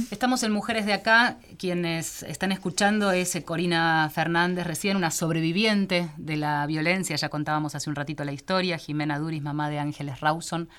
[0.09, 1.37] Estamos en Mujeres de Acá.
[1.57, 7.17] Quienes están escuchando es Corina Fernández, recién una sobreviviente de la violencia.
[7.17, 8.77] Ya contábamos hace un ratito la historia.
[8.77, 10.69] Jimena Duris, mamá de Ángeles Rawson.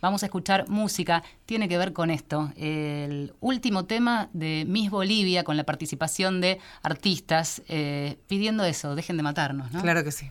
[0.00, 1.24] Vamos a escuchar música.
[1.46, 2.52] Tiene que ver con esto.
[2.56, 9.16] El último tema de Miss Bolivia con la participación de artistas eh, pidiendo eso, dejen
[9.16, 9.72] de matarnos.
[9.72, 9.80] ¿no?
[9.80, 10.30] Claro que sí.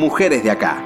[0.00, 0.82] Mujeres de acá.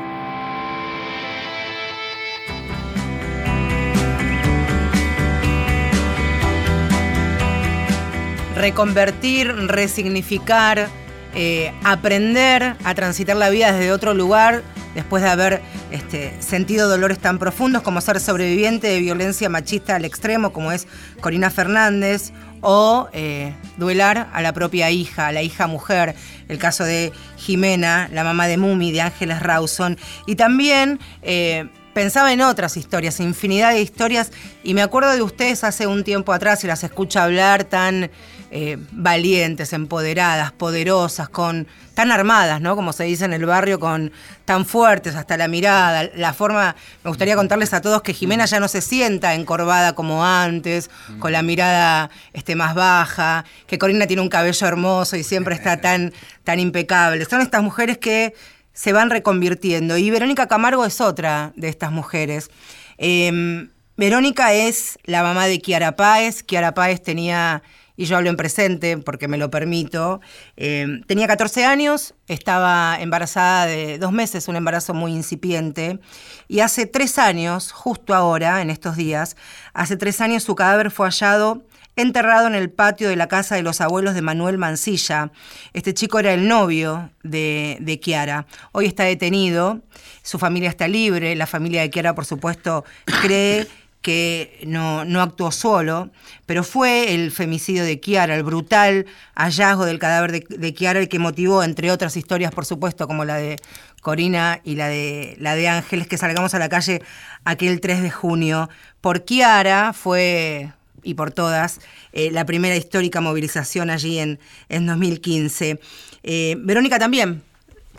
[8.56, 10.88] Reconvertir, resignificar,
[11.36, 14.64] eh, aprender a transitar la vida desde otro lugar
[14.96, 15.62] después de haber
[15.94, 20.88] este, sentido dolores tan profundos como ser sobreviviente de violencia machista al extremo, como es
[21.20, 26.16] Corina Fernández, o eh, duelar a la propia hija, a la hija mujer,
[26.48, 32.32] el caso de Jimena, la mamá de Mumi, de Ángeles Rawson, y también eh, pensaba
[32.32, 34.32] en otras historias, infinidad de historias,
[34.64, 38.10] y me acuerdo de ustedes hace un tiempo atrás y las escucho hablar tan
[38.56, 42.76] eh, valientes, empoderadas, poderosas, con tan armadas, ¿no?
[42.76, 44.12] Como se dice en el barrio, con
[44.44, 46.76] tan fuertes, hasta la mirada, la forma.
[47.02, 50.88] Me gustaría contarles a todos que Jimena ya no se sienta encorvada como antes,
[51.18, 55.80] con la mirada este, más baja, que Corina tiene un cabello hermoso y siempre está
[55.80, 56.12] tan,
[56.44, 57.24] tan impecable.
[57.24, 58.34] Son estas mujeres que
[58.72, 59.96] se van reconvirtiendo.
[59.96, 62.52] Y Verónica Camargo es otra de estas mujeres.
[62.98, 66.44] Em, Verónica es la mamá de Kiara Páez.
[66.44, 67.64] Kiara Páez tenía,
[67.96, 70.20] y yo hablo en presente porque me lo permito,
[70.56, 76.00] em, tenía 14 años, estaba embarazada de dos meses, un embarazo muy incipiente,
[76.48, 79.36] y hace tres años, justo ahora, en estos días,
[79.72, 81.62] hace tres años su cadáver fue hallado
[81.96, 85.30] enterrado en el patio de la casa de los abuelos de Manuel Mancilla.
[85.72, 88.46] Este chico era el novio de, de Kiara.
[88.72, 89.80] Hoy está detenido,
[90.22, 92.84] su familia está libre, la familia de Kiara, por supuesto,
[93.22, 93.68] cree
[94.04, 96.10] que no, no, actuó solo,
[96.44, 101.18] pero fue el femicidio de Kiara, el brutal hallazgo del cadáver de, Kiara, el que
[101.18, 103.56] motivó, entre otras historias, por supuesto, como la de
[104.02, 107.00] Corina y la de, la de Ángeles, que salgamos a la calle
[107.46, 108.68] aquel 3 de junio.
[109.00, 110.70] Por Kiara fue,
[111.02, 111.80] y por todas,
[112.12, 114.38] eh, la primera histórica movilización allí en,
[114.68, 115.80] en 2015.
[116.24, 117.42] Eh, Verónica también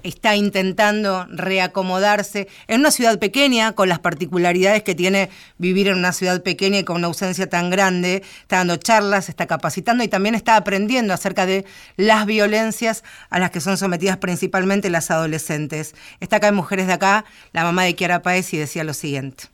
[0.06, 6.14] está intentando reacomodarse en una ciudad pequeña, con las particularidades que tiene vivir en una
[6.14, 8.22] ciudad pequeña y con una ausencia tan grande.
[8.42, 11.66] Está dando charlas, está capacitando y también está aprendiendo acerca de
[11.98, 15.96] las violencias a las que son sometidas principalmente las adolescentes.
[16.20, 19.46] Está acá en Mujeres de Acá, la mamá de Kiara Paez y decía lo siguiente.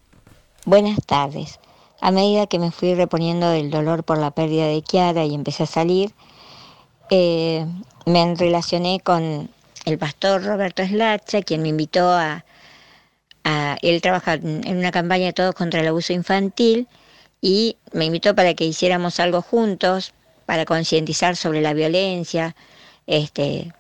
[0.66, 1.60] Buenas tardes.
[2.02, 5.64] A medida que me fui reponiendo del dolor por la pérdida de Kiara y empecé
[5.64, 6.14] a salir,
[7.10, 7.66] eh,
[8.06, 9.50] me relacioné con
[9.86, 12.46] el pastor Roberto Slacha, quien me invitó a,
[13.44, 16.88] a, Él trabaja en una campaña de todos contra el abuso infantil
[17.42, 20.14] y me invitó para que hiciéramos algo juntos,
[20.46, 22.56] para concientizar sobre la violencia,
[23.08, 23.74] este,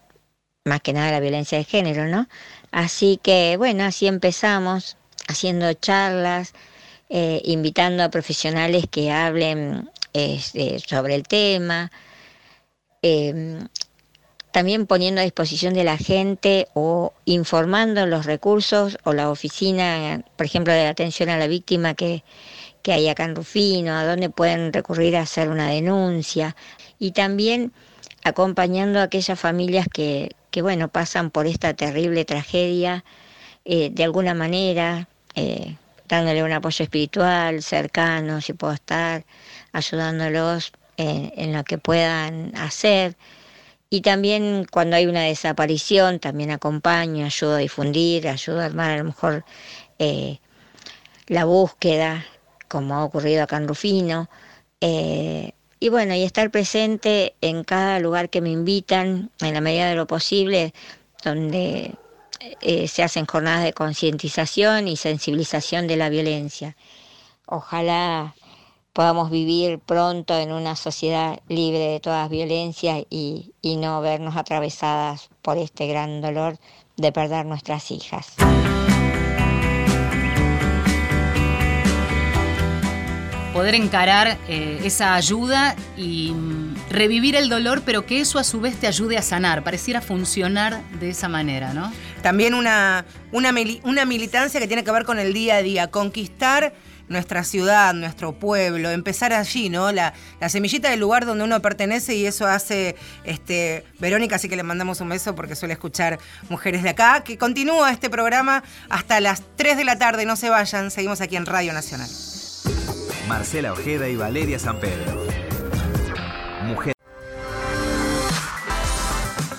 [0.65, 2.27] más que nada la violencia de género, ¿no?
[2.71, 6.53] Así que, bueno, así empezamos, haciendo charlas,
[7.09, 11.91] eh, invitando a profesionales que hablen este, sobre el tema,
[13.01, 13.59] eh,
[14.51, 20.45] también poniendo a disposición de la gente o informando los recursos o la oficina, por
[20.45, 22.23] ejemplo, de atención a la víctima que,
[22.81, 26.55] que hay acá en Rufino, a dónde pueden recurrir a hacer una denuncia
[26.99, 27.71] y también
[28.23, 33.03] acompañando a aquellas familias que, que bueno, pasan por esta terrible tragedia
[33.63, 35.75] eh, de alguna manera, eh,
[36.09, 39.23] dándole un apoyo espiritual, cercano, si puedo estar,
[39.71, 43.15] ayudándolos en, en lo que puedan hacer.
[43.93, 48.97] Y también cuando hay una desaparición, también acompaño, ayudo a difundir, ayudo a armar a
[48.97, 49.43] lo mejor
[49.99, 50.39] eh,
[51.27, 52.25] la búsqueda,
[52.69, 54.29] como ha ocurrido acá en Rufino.
[54.79, 55.51] Eh,
[55.81, 59.95] y bueno, y estar presente en cada lugar que me invitan, en la medida de
[59.95, 60.73] lo posible,
[61.25, 61.93] donde
[62.61, 66.77] eh, se hacen jornadas de concientización y sensibilización de la violencia.
[67.45, 68.35] Ojalá
[68.93, 75.29] podamos vivir pronto en una sociedad libre de todas violencias y, y no vernos atravesadas
[75.41, 76.57] por este gran dolor
[76.97, 78.35] de perder nuestras hijas.
[83.53, 88.61] Poder encarar eh, esa ayuda y mm, revivir el dolor, pero que eso a su
[88.61, 89.63] vez te ayude a sanar.
[89.63, 91.91] Pareciera funcionar de esa manera, ¿no?
[92.21, 96.73] También una, una, una militancia que tiene que ver con el día a día, conquistar
[97.11, 99.91] nuestra ciudad, nuestro pueblo, empezar allí, ¿no?
[99.91, 100.13] La,
[100.47, 105.01] semillita del lugar donde uno pertenece y eso hace este, Verónica, así que le mandamos
[105.01, 106.19] un beso porque suele escuchar
[106.49, 110.49] Mujeres de Acá, que continúa este programa hasta las 3 de la tarde, no se
[110.49, 112.09] vayan, seguimos aquí en Radio Nacional.
[113.27, 115.25] Marcela Ojeda y Valeria San Pedro.
[116.63, 116.93] Mujer.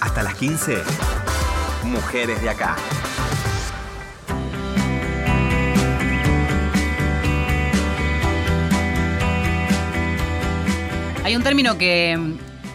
[0.01, 0.83] Hasta las 15.
[1.85, 2.77] Mujeres de Acá.
[11.25, 12.19] Hay un término que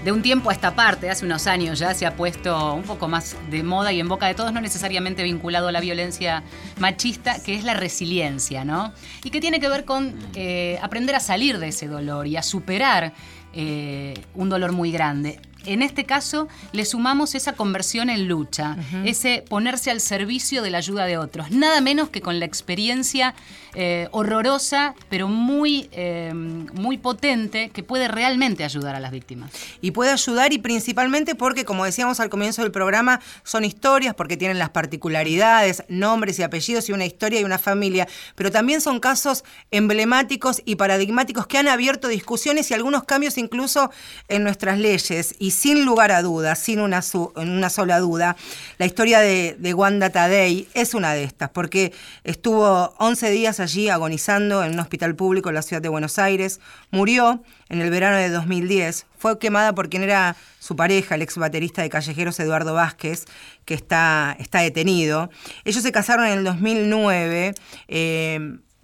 [0.05, 3.09] de un tiempo a esta parte, hace unos años ya, se ha puesto un poco
[3.09, 6.43] más de moda y en boca de todos, no necesariamente vinculado a la violencia
[6.79, 8.93] machista, que es la resiliencia, ¿no?
[9.25, 12.41] Y que tiene que ver con eh, aprender a salir de ese dolor y a
[12.41, 13.11] superar
[13.51, 15.41] eh, un dolor muy grande.
[15.67, 20.79] En este caso le sumamos esa conversión en lucha, ese ponerse al servicio de la
[20.79, 23.35] ayuda de otros, nada menos que con la experiencia
[23.79, 29.51] eh, horrorosa, pero muy, eh, muy potente, que puede realmente ayudar a las víctimas.
[29.81, 34.35] Y puede ayudar y principalmente porque, como decíamos al comienzo del programa, son historias porque
[34.35, 38.99] tienen las particularidades, nombres y apellidos y una historia y una familia, pero también son
[38.99, 43.91] casos emblemáticos y paradigmáticos que han abierto discusiones y algunos cambios incluso
[44.27, 45.35] en nuestras leyes.
[45.37, 47.01] Y sin lugar a dudas, sin una,
[47.35, 48.35] una sola duda,
[48.77, 51.93] la historia de, de Wanda Tadei es una de estas, porque
[52.23, 56.59] estuvo 11 días allí agonizando en un hospital público en la ciudad de Buenos Aires,
[56.91, 61.37] murió en el verano de 2010, fue quemada por quien era su pareja, el ex
[61.37, 63.25] baterista de Callejeros Eduardo Vázquez,
[63.65, 65.29] que está, está detenido.
[65.65, 67.55] Ellos se casaron en el 2009.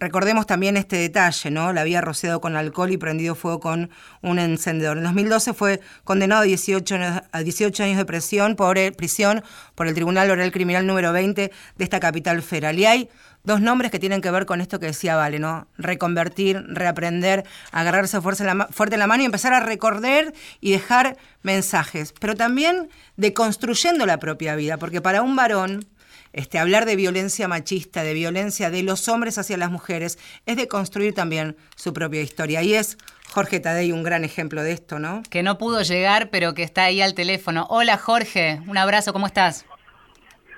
[0.04, 1.72] Recordemos también este detalle, ¿no?
[1.72, 3.88] La había rociado con alcohol y prendido fuego con
[4.20, 4.98] un encendedor.
[4.98, 6.96] En 2012 fue condenado a 18,
[7.32, 9.42] a 18 años de prisión por, el, prisión
[9.74, 12.78] por el Tribunal Oral Criminal número 20 de esta capital federal.
[12.78, 13.08] Y hay
[13.44, 15.68] dos nombres que tienen que ver con esto que decía Vale, ¿no?
[15.78, 20.72] Reconvertir, reaprender, agarrarse fuerte en, la, fuerte en la mano y empezar a recorrer y
[20.72, 22.12] dejar mensajes.
[22.20, 25.86] Pero también de construyendo la propia vida, porque para un varón
[26.34, 30.66] este, hablar de violencia machista, de violencia de los hombres hacia las mujeres, es de
[30.66, 32.60] construir también su propia historia.
[32.62, 32.98] Y es
[33.30, 35.22] Jorge Tadei un gran ejemplo de esto, ¿no?
[35.30, 37.66] Que no pudo llegar, pero que está ahí al teléfono.
[37.70, 39.64] Hola Jorge, un abrazo, ¿cómo estás?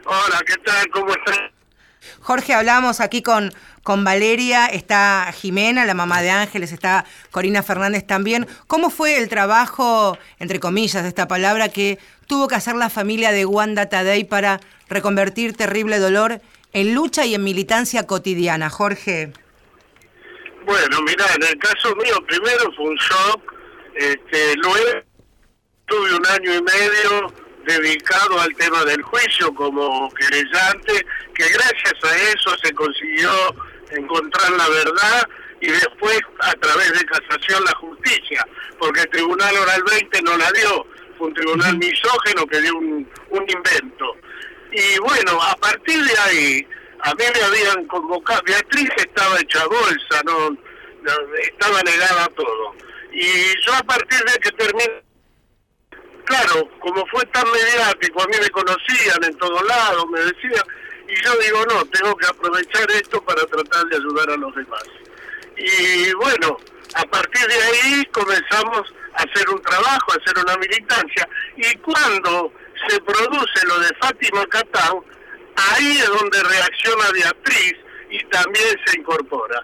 [0.07, 0.89] Hola, ¿qué tal?
[0.91, 1.56] ¿Cómo estás?
[2.21, 8.07] Jorge, hablamos aquí con, con Valeria, está Jimena, la mamá de Ángeles, está Corina Fernández
[8.07, 8.47] también.
[8.67, 13.33] ¿Cómo fue el trabajo, entre comillas, de esta palabra, que tuvo que hacer la familia
[13.33, 16.41] de Wanda Tadei para reconvertir terrible dolor
[16.73, 18.69] en lucha y en militancia cotidiana.
[18.69, 19.33] Jorge.
[20.65, 23.55] Bueno, mira, en el caso mío primero fue un shock,
[23.95, 25.01] este, luego
[25.87, 32.17] tuve un año y medio dedicado al tema del juicio como querellante, que gracias a
[32.17, 33.31] eso se consiguió
[33.91, 35.29] encontrar la verdad
[35.61, 38.47] y después a través de casación la justicia,
[38.79, 43.09] porque el Tribunal Oral 20 no la dio, fue un tribunal misógeno que dio un,
[43.31, 44.17] un invento.
[44.73, 46.67] Y bueno, a partir de ahí,
[47.01, 50.57] a mí me habían convocado, Beatriz estaba hecha bolsa, no,
[51.41, 52.75] estaba negada a todo.
[53.13, 53.27] Y
[53.65, 55.03] yo a partir de que terminé,
[56.27, 60.65] claro, como fue tan mediático, a mí me conocían en todos lados, me decían,
[61.09, 64.85] y yo digo, no, tengo que aprovechar esto para tratar de ayudar a los demás.
[65.57, 66.59] Y bueno,
[66.95, 72.53] a partir de ahí comenzamos a hacer un trabajo, a hacer una militancia, y cuando
[72.89, 75.01] se produce lo de Fátima Catán,
[75.57, 77.75] ahí es donde reacciona Beatriz
[78.11, 79.63] y también se incorpora.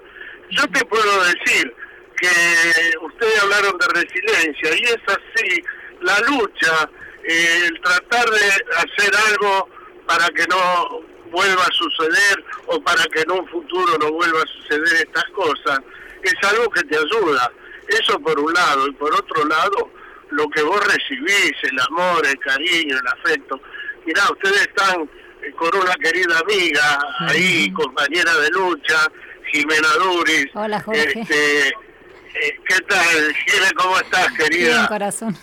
[0.51, 1.75] Yo te puedo decir
[2.16, 5.62] que ustedes hablaron de resiliencia y es así,
[6.03, 6.91] la lucha,
[7.25, 9.69] el tratar de hacer algo
[10.07, 14.47] para que no vuelva a suceder o para que en un futuro no vuelva a
[14.47, 15.81] suceder estas cosas,
[16.23, 17.51] es algo que te ayuda.
[17.88, 18.87] Eso por un lado.
[18.87, 19.91] Y por otro lado,
[20.31, 23.61] lo que vos recibís, el amor, el cariño, el afecto.
[24.07, 25.03] Mirá, ustedes están
[25.43, 29.11] eh, con una querida amiga ahí, compañera de lucha,
[29.53, 30.47] Jimena Duris.
[30.55, 31.21] Hola, Jorge.
[31.21, 33.71] Este, eh, ¿Qué tal, Jimena?
[33.77, 34.69] ¿Cómo estás, querida?
[34.69, 35.37] Bien, corazón.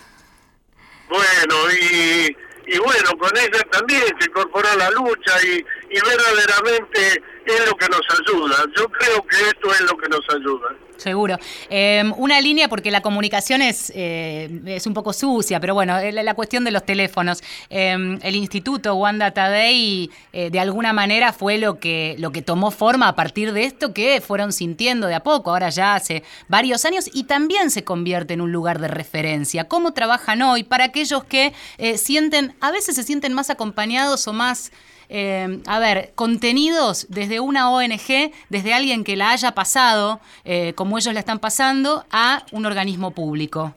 [1.09, 7.23] Bueno, y, y bueno, con ella también se incorporó a la lucha y, y verdaderamente
[7.45, 8.63] es lo que nos ayuda.
[8.77, 10.75] Yo creo que esto es lo que nos ayuda.
[10.99, 11.37] Seguro.
[11.69, 16.23] Em, una línea, porque la comunicación es, eh, es un poco sucia, pero bueno, la,
[16.23, 17.41] la cuestión de los teléfonos.
[17.69, 22.69] Em, el Instituto Wanda Tadei, eh, de alguna manera, fue lo que, lo que tomó
[22.71, 26.83] forma a partir de esto que fueron sintiendo de a poco, ahora ya hace varios
[26.83, 29.69] años, y también se convierte en un lugar de referencia.
[29.69, 34.33] ¿Cómo trabajan hoy para aquellos que eh, sienten, a veces se sienten más acompañados o
[34.33, 34.71] más
[35.09, 40.97] eh, a ver, contenidos desde una ONG, desde alguien que la haya pasado, eh, como
[40.97, 43.75] ellos la están pasando, a un organismo público?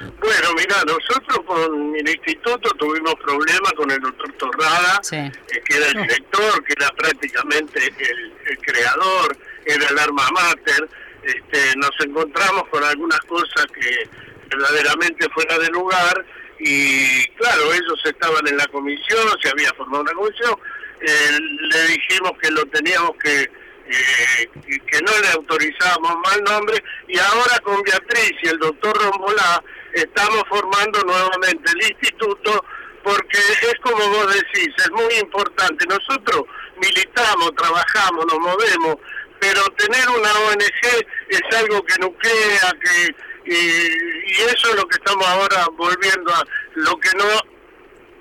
[0.00, 5.32] Bueno, mira, nosotros con el instituto tuvimos problemas con el doctor Torrada, eh,
[5.64, 10.88] que era el director, que era prácticamente el, creador, era el arma mater.
[11.22, 14.08] Este, nos encontramos con algunas cosas que
[14.50, 16.24] verdaderamente fuera de lugar
[16.58, 20.56] y claro, ellos estaban en la comisión, se había formado una comisión,
[21.00, 27.18] eh, le dijimos que lo teníamos que, eh, que no le autorizábamos mal nombre y
[27.18, 32.64] ahora con Beatriz y el doctor Rombolá estamos formando nuevamente el instituto
[33.04, 35.86] porque es como vos decís, es muy importante.
[35.86, 36.44] Nosotros
[36.82, 38.96] militamos, trabajamos, nos movemos,
[39.38, 43.14] pero tener una ONG es algo que nuclea, que,
[43.46, 47.24] y, y eso es lo que estamos ahora volviendo a lo que no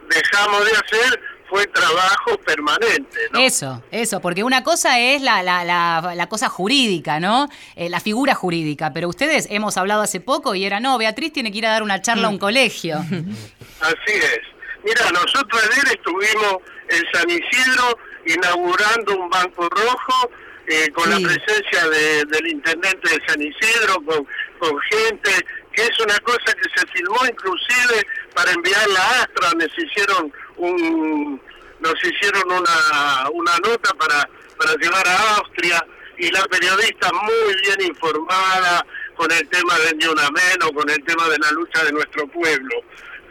[0.09, 3.19] dejamos de hacer fue trabajo permanente.
[3.31, 3.39] ¿no?
[3.39, 7.47] Eso, eso, porque una cosa es la, la, la, la cosa jurídica, ¿no?
[7.75, 11.51] Eh, la figura jurídica, pero ustedes hemos hablado hace poco y era, no, Beatriz tiene
[11.51, 12.97] que ir a dar una charla a un colegio.
[13.81, 14.39] Así es.
[14.83, 16.57] Mira, nosotros ayer estuvimos
[16.89, 20.31] en San Isidro inaugurando un banco rojo
[20.67, 24.25] eh, con la presencia de- del intendente de San Isidro, con,
[24.59, 25.31] con gente,
[25.73, 28.05] que es una cosa que se filmó inclusive
[28.35, 31.41] para enviarla a Astra, nos hicieron un
[31.79, 35.85] nos hicieron una, una nota para, para llevar a Austria
[36.17, 38.85] y la periodista muy bien informada
[39.15, 42.25] con el tema de Ni Una Menos, con el tema de la lucha de nuestro
[42.27, 42.75] pueblo,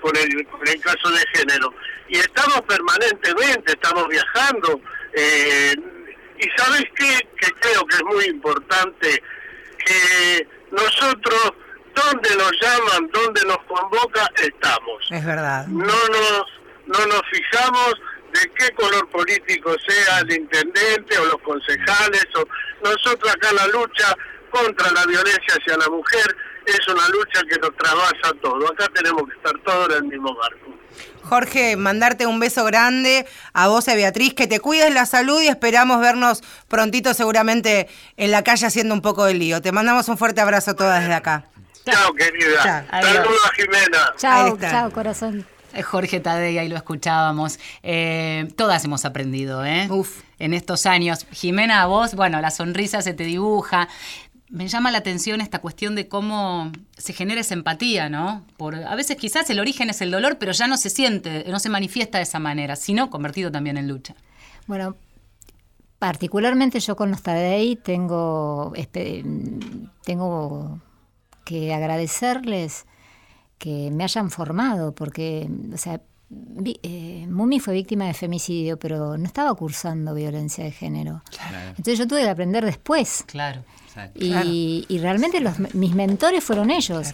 [0.02, 1.72] con el, con el caso de género.
[2.08, 4.80] Y estamos permanentemente, estamos viajando.
[5.14, 5.74] eh,
[6.42, 9.22] y sabes qué, que creo que es muy importante,
[9.84, 11.52] que nosotros,
[11.94, 15.66] donde nos llaman, donde nos convoca, estamos Es verdad.
[15.66, 17.94] no nos no nos fijamos
[18.32, 22.44] de qué color político sea el intendente o los concejales o
[22.82, 24.16] nosotros acá la lucha
[24.50, 26.36] contra la violencia hacia la mujer
[26.66, 30.34] es una lucha que nos trabaja todo acá tenemos que estar todos en el mismo
[30.34, 30.72] barco
[31.22, 35.40] Jorge, mandarte un beso grande a vos y a Beatriz, que te cuides la salud
[35.40, 39.62] y esperamos vernos prontito seguramente en la calle haciendo un poco de lío.
[39.62, 41.46] Te mandamos un fuerte abrazo todas desde acá.
[41.86, 45.46] chao querida saludos a Jimena Chao, chao, corazón.
[45.80, 47.58] Jorge Tadei, ahí lo escuchábamos.
[47.82, 49.86] Eh, todas hemos aprendido, ¿eh?
[49.90, 50.20] Uf.
[50.38, 51.26] En estos años.
[51.30, 53.88] Jimena, a vos, bueno, la sonrisa se te dibuja.
[54.52, 58.44] Me llama la atención esta cuestión de cómo se genera esa empatía, ¿no?
[58.58, 61.58] Por, a veces quizás el origen es el dolor, pero ya no se siente, no
[61.58, 64.14] se manifiesta de esa manera, sino convertido también en lucha.
[64.66, 64.94] Bueno,
[65.98, 70.80] particularmente yo con los Tadei tengo, espe- tengo
[71.44, 72.86] que agradecerles
[73.58, 79.16] que me hayan formado, porque, o sea, vi- eh, Mumi fue víctima de femicidio, pero
[79.16, 81.22] no estaba cursando violencia de género.
[81.70, 83.24] Entonces yo tuve que aprender después.
[83.26, 83.62] Claro.
[83.92, 84.18] Exacto.
[84.48, 87.08] Y, y realmente los, mis mentores fueron ellos.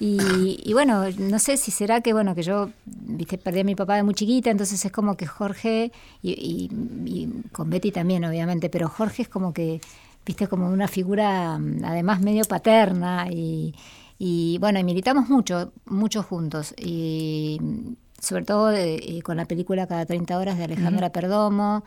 [0.00, 3.76] Y, y bueno, no sé si será que bueno que yo viste perdí a mi
[3.76, 6.70] papá de muy chiquita, entonces es como que Jorge y, y-
[7.06, 9.80] y con Betty también obviamente, pero Jorge es como que
[10.26, 13.72] viste como una figura mm, además medio paterna y,
[14.18, 17.58] y bueno, y militamos mucho, mucho juntos y
[18.24, 21.84] sobre todo eh, eh, con la película Cada 30 horas de Alejandra Perdomo.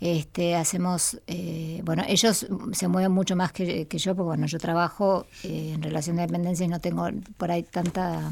[0.00, 4.58] Este, hacemos, eh, bueno, ellos se mueven mucho más que, que yo, porque bueno, yo
[4.58, 7.06] trabajo eh, en relación de dependencia y no tengo
[7.36, 8.30] por ahí tanta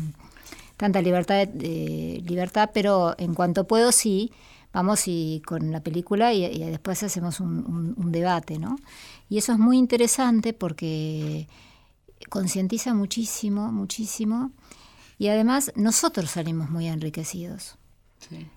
[0.76, 4.32] tanta libertad, libertad, pero en cuanto puedo sí,
[4.72, 8.76] vamos y con la película y, y después hacemos un, un- un debate, ¿no?
[9.28, 11.46] Y eso es muy interesante porque
[12.28, 14.50] concientiza muchísimo, muchísimo,
[15.18, 17.76] y además nosotros salimos muy enriquecidos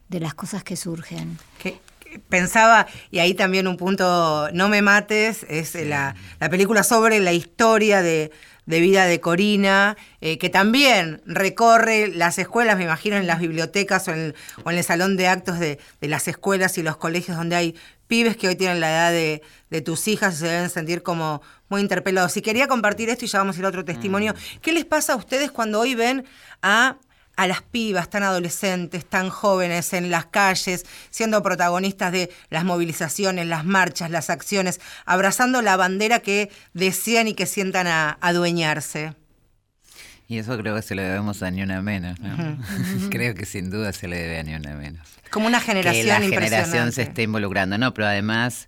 [0.10, 1.38] de las cosas que surgen.
[1.62, 6.50] Que- que pensaba, y ahí también un punto, No me mates, es eh, la, la
[6.50, 8.32] película sobre la historia de,
[8.66, 14.08] de vida de Corina, eh, que también recorre las escuelas, me imagino, en las bibliotecas
[14.08, 17.38] o en, o en el salón de actos de, de las escuelas y los colegios
[17.38, 17.76] donde hay
[18.08, 21.42] pibes que hoy tienen la edad de, de tus hijas y se deben sentir como
[21.70, 22.36] muy interpelados.
[22.38, 24.34] Y quería compartir esto y ya vamos a ir a otro testimonio.
[24.62, 26.26] ¿Qué les pasa a ustedes cuando hoy ven
[26.62, 26.98] a
[27.36, 33.48] a las pibas tan adolescentes, tan jóvenes en las calles, siendo protagonistas de las movilizaciones,
[33.48, 39.14] las marchas, las acciones, abrazando la bandera que desean y que sientan a adueñarse.
[40.28, 42.58] Y eso creo que se lo debemos a Ni Una Menos, ¿no?
[43.12, 45.08] creo que sin duda se le debe a Ni Una Menos.
[45.30, 46.96] Como una generación que la generación impresionante.
[46.96, 47.94] se esté involucrando, ¿no?
[47.94, 48.68] Pero además,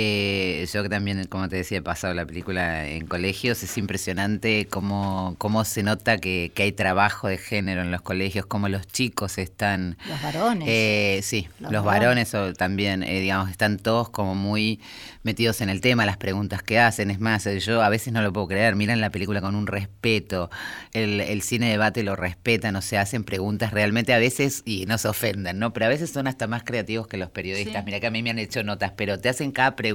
[0.00, 4.68] eh, yo que también, como te decía, he pasado la película en colegios, es impresionante
[4.70, 8.86] cómo, cómo se nota que, que hay trabajo de género en los colegios, cómo los
[8.86, 9.98] chicos están...
[10.08, 10.68] Los varones.
[10.70, 14.78] Eh, sí, Los los, varones o también, eh, digamos, están todos como muy
[15.24, 17.10] metidos en el tema, las preguntas que hacen.
[17.10, 20.48] Es más, yo a veces no lo puedo creer, miran la película con un respeto,
[20.92, 24.96] el, el cine debate lo respetan, o sea, hacen preguntas realmente a veces, y no
[24.96, 25.72] se ofendan, ¿no?
[25.72, 27.82] Pero a veces son hasta más creativos que los periodistas.
[27.82, 27.84] Sí.
[27.84, 29.87] Mira que a mí me han hecho notas, pero te hacen cada pregunta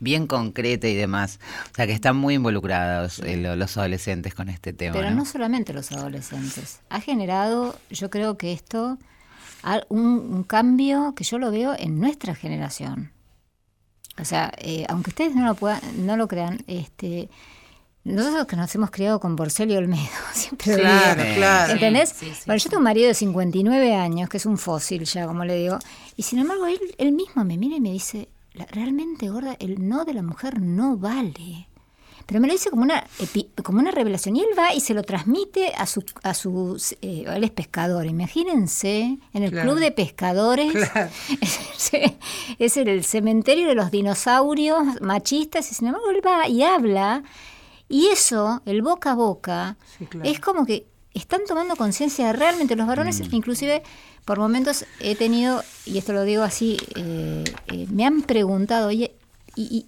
[0.00, 1.38] bien concreta y demás.
[1.72, 4.92] O sea, que están muy involucrados eh, lo- los adolescentes con este tema.
[4.94, 5.16] Pero ¿no?
[5.16, 6.80] no solamente los adolescentes.
[6.90, 8.98] Ha generado, yo creo que esto,
[9.88, 13.12] un, un cambio que yo lo veo en nuestra generación.
[14.20, 17.28] O sea, eh, aunque ustedes no lo puedan, no lo crean, este,
[18.04, 20.02] nosotros que nos hemos criado con Porcel y Olmedo,
[20.34, 21.34] siempre lo Claro, digo.
[21.36, 21.72] claro.
[21.72, 22.10] ¿Entendés?
[22.10, 25.26] Sí, sí, bueno, yo tengo un marido de 59 años, que es un fósil ya,
[25.26, 25.78] como le digo,
[26.16, 28.33] y sin embargo él, él mismo me mira y me dice, "La-
[28.70, 31.68] realmente, gorda, el no de la mujer no vale.
[32.26, 33.04] pero me lo dice como una,
[33.62, 34.36] como una revelación.
[34.36, 36.04] Y él va y se lo transmite a su...
[36.22, 40.72] A su eh, él es pescador, imagínense, en el club de pescadores.
[42.58, 47.22] Es, el cementerio de los dinosaurios machistas y sin embargo él va y habla.
[47.88, 49.76] Y eso, el boca a boca,
[50.22, 53.34] es como que están tomando conciencia realmente los varones, mm.
[53.34, 53.82] inclusive
[54.24, 59.12] por momentos he tenido, y esto lo digo así, eh, eh, me han preguntado, oye,
[59.54, 59.86] ¿y,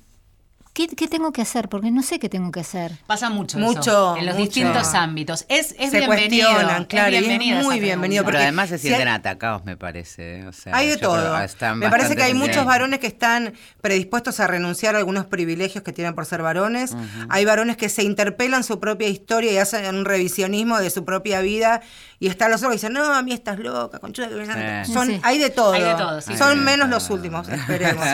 [0.77, 1.71] ¿Qué, tengo que hacer?
[1.71, 2.93] Porque no sé qué tengo que hacer.
[3.07, 5.47] Pasa mucho, mucho en los distintos ámbitos.
[5.49, 6.51] Es, es bienvenido.
[6.87, 8.27] Claro, es, muy bienvenido.
[8.27, 10.41] Pero además se sienten atacados, me parece.
[10.41, 10.51] ¿eh?
[10.73, 11.35] hay de todo.
[11.77, 15.95] Me parece que hay muchos varones que están predispuestos a renunciar a algunos privilegios que
[15.95, 16.95] tienen por ser varones.
[17.31, 21.41] Hay varones que se interpelan su propia historia y hacen un revisionismo de su propia
[21.41, 21.81] vida.
[22.19, 25.39] Y están los otros que dicen, no, a mí estás loca, conchuda que Son, Hay
[25.39, 25.73] de todo.
[25.73, 28.05] Hay de todo Son menos los últimos, esperemos.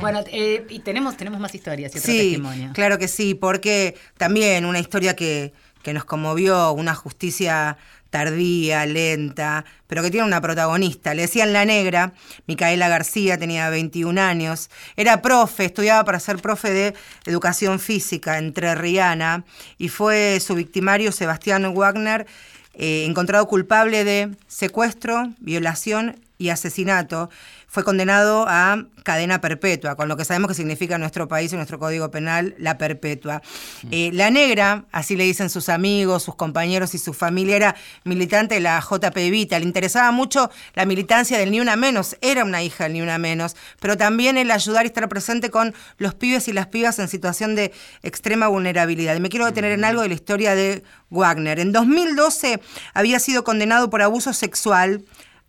[0.00, 2.42] Bueno, eh, y tenemos, tenemos más historias sí,
[2.74, 5.52] Claro que sí, porque también una historia que,
[5.82, 7.76] que nos conmovió, una justicia
[8.10, 11.14] tardía, lenta, pero que tiene una protagonista.
[11.14, 12.12] Le decían la negra,
[12.46, 16.94] Micaela García, tenía 21 años, era profe, estudiaba para ser profe de
[17.26, 19.44] educación física entre Rihanna,
[19.78, 22.26] y fue su victimario Sebastián Wagner,
[22.74, 27.30] eh, encontrado culpable de secuestro, violación y asesinato
[27.66, 31.58] fue condenado a cadena perpetua, con lo que sabemos que significa en nuestro país, en
[31.58, 33.42] nuestro código penal, la perpetua.
[33.82, 33.88] Mm.
[33.92, 38.56] Eh, la negra, así le dicen sus amigos, sus compañeros y su familia, era militante
[38.56, 39.58] de la JP Vita.
[39.58, 43.18] Le interesaba mucho la militancia del Ni Una Menos, era una hija del Ni Una
[43.18, 47.08] Menos, pero también el ayudar y estar presente con los pibes y las pibas en
[47.08, 49.14] situación de extrema vulnerabilidad.
[49.16, 51.60] Y me quiero detener en algo de la historia de Wagner.
[51.60, 52.60] En 2012
[52.94, 55.04] había sido condenado por abuso sexual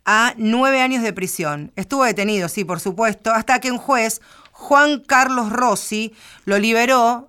[0.08, 1.74] a nueve años de prisión.
[1.76, 4.22] Estuvo detenido, sí, por supuesto, hasta que un juez,
[4.54, 7.28] Juan Carlos Rossi, lo liberó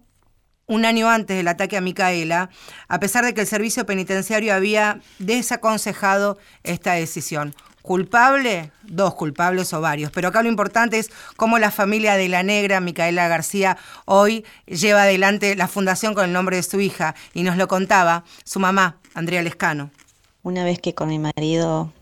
[0.67, 2.51] un año antes del ataque a Micaela,
[2.87, 7.53] a pesar de que el servicio penitenciario había desaconsejado esta decisión.
[7.83, 8.71] ¿Culpable?
[8.83, 10.13] Dos culpables o varios.
[10.13, 15.03] Pero acá lo importante es cómo la familia de la negra, Micaela García, hoy lleva
[15.03, 17.15] adelante la fundación con el nombre de su hija.
[17.33, 19.91] Y nos lo contaba su mamá, Andrea Lescano.
[20.43, 21.93] Una vez que con mi marido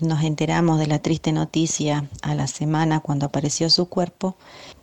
[0.00, 4.36] nos enteramos de la triste noticia a la semana cuando apareció su cuerpo.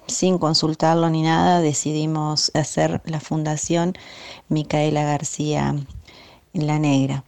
[0.07, 3.93] Sin consultarlo ni nada, decidimos hacer la fundación
[4.49, 5.75] Micaela García
[6.53, 7.23] La Negra.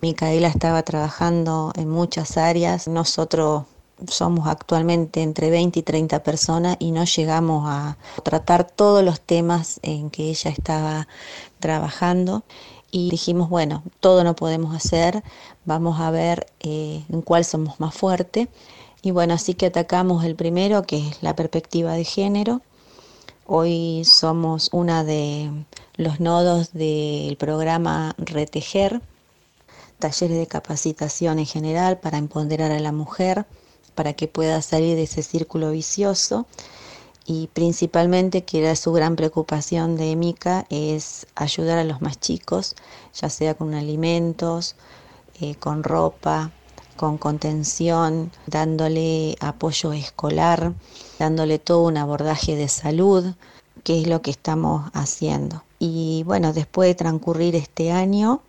[0.00, 2.86] Micaela estaba trabajando en muchas áreas.
[2.86, 3.64] Nosotros
[4.06, 9.80] somos actualmente entre 20 y 30 personas y no llegamos a tratar todos los temas
[9.82, 11.08] en que ella estaba
[11.58, 12.44] trabajando
[12.90, 15.22] y dijimos, bueno, todo no podemos hacer,
[15.64, 18.48] vamos a ver eh, en cuál somos más fuertes.
[19.02, 22.62] Y bueno, así que atacamos el primero, que es la perspectiva de género.
[23.46, 25.50] Hoy somos una de
[25.96, 29.00] los nodos del programa Retejer,
[29.98, 33.46] talleres de capacitación en general para empoderar a la mujer,
[33.94, 36.46] para que pueda salir de ese círculo vicioso
[37.28, 42.74] y principalmente que era su gran preocupación de Mica es ayudar a los más chicos,
[43.12, 44.76] ya sea con alimentos,
[45.38, 46.50] eh, con ropa,
[46.96, 50.72] con contención, dándole apoyo escolar,
[51.18, 53.34] dándole todo un abordaje de salud,
[53.84, 55.62] que es lo que estamos haciendo.
[55.78, 58.40] Y bueno, después de transcurrir este año,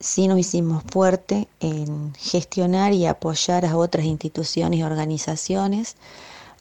[0.00, 5.96] sí nos hicimos fuerte en gestionar y apoyar a otras instituciones y organizaciones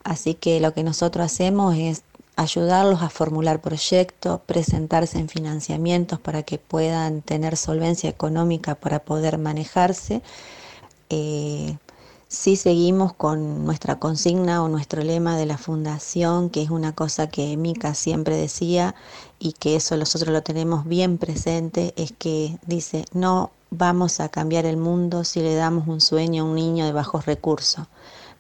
[0.04, 2.04] Así que lo que nosotros hacemos es
[2.36, 9.38] ayudarlos a formular proyectos, presentarse en financiamientos para que puedan tener solvencia económica para poder
[9.38, 10.22] manejarse.
[11.10, 11.78] Eh,
[12.28, 17.30] sí seguimos con nuestra consigna o nuestro lema de la fundación, que es una cosa
[17.30, 18.96] que Mica siempre decía
[19.40, 24.66] y que eso nosotros lo tenemos bien presente, es que dice, no vamos a cambiar
[24.66, 27.88] el mundo si le damos un sueño a un niño de bajos recursos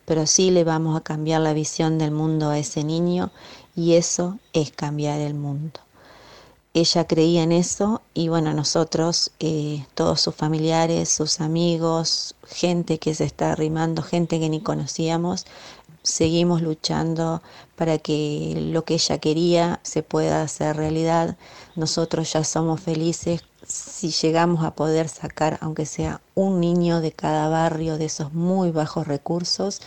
[0.05, 3.31] pero sí le vamos a cambiar la visión del mundo a ese niño
[3.75, 5.79] y eso es cambiar el mundo.
[6.75, 13.13] Ella creía en eso y bueno, nosotros, eh, todos sus familiares, sus amigos, gente que
[13.13, 15.45] se está arrimando, gente que ni conocíamos,
[16.01, 17.43] seguimos luchando
[17.75, 21.37] para que lo que ella quería se pueda hacer realidad.
[21.75, 23.43] Nosotros ya somos felices
[23.73, 28.69] si llegamos a poder sacar, aunque sea un niño de cada barrio de esos muy
[28.69, 29.81] bajos recursos,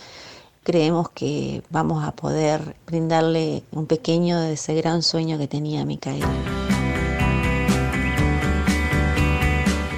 [0.63, 6.27] creemos que vamos a poder brindarle un pequeño de ese gran sueño que tenía Micaela.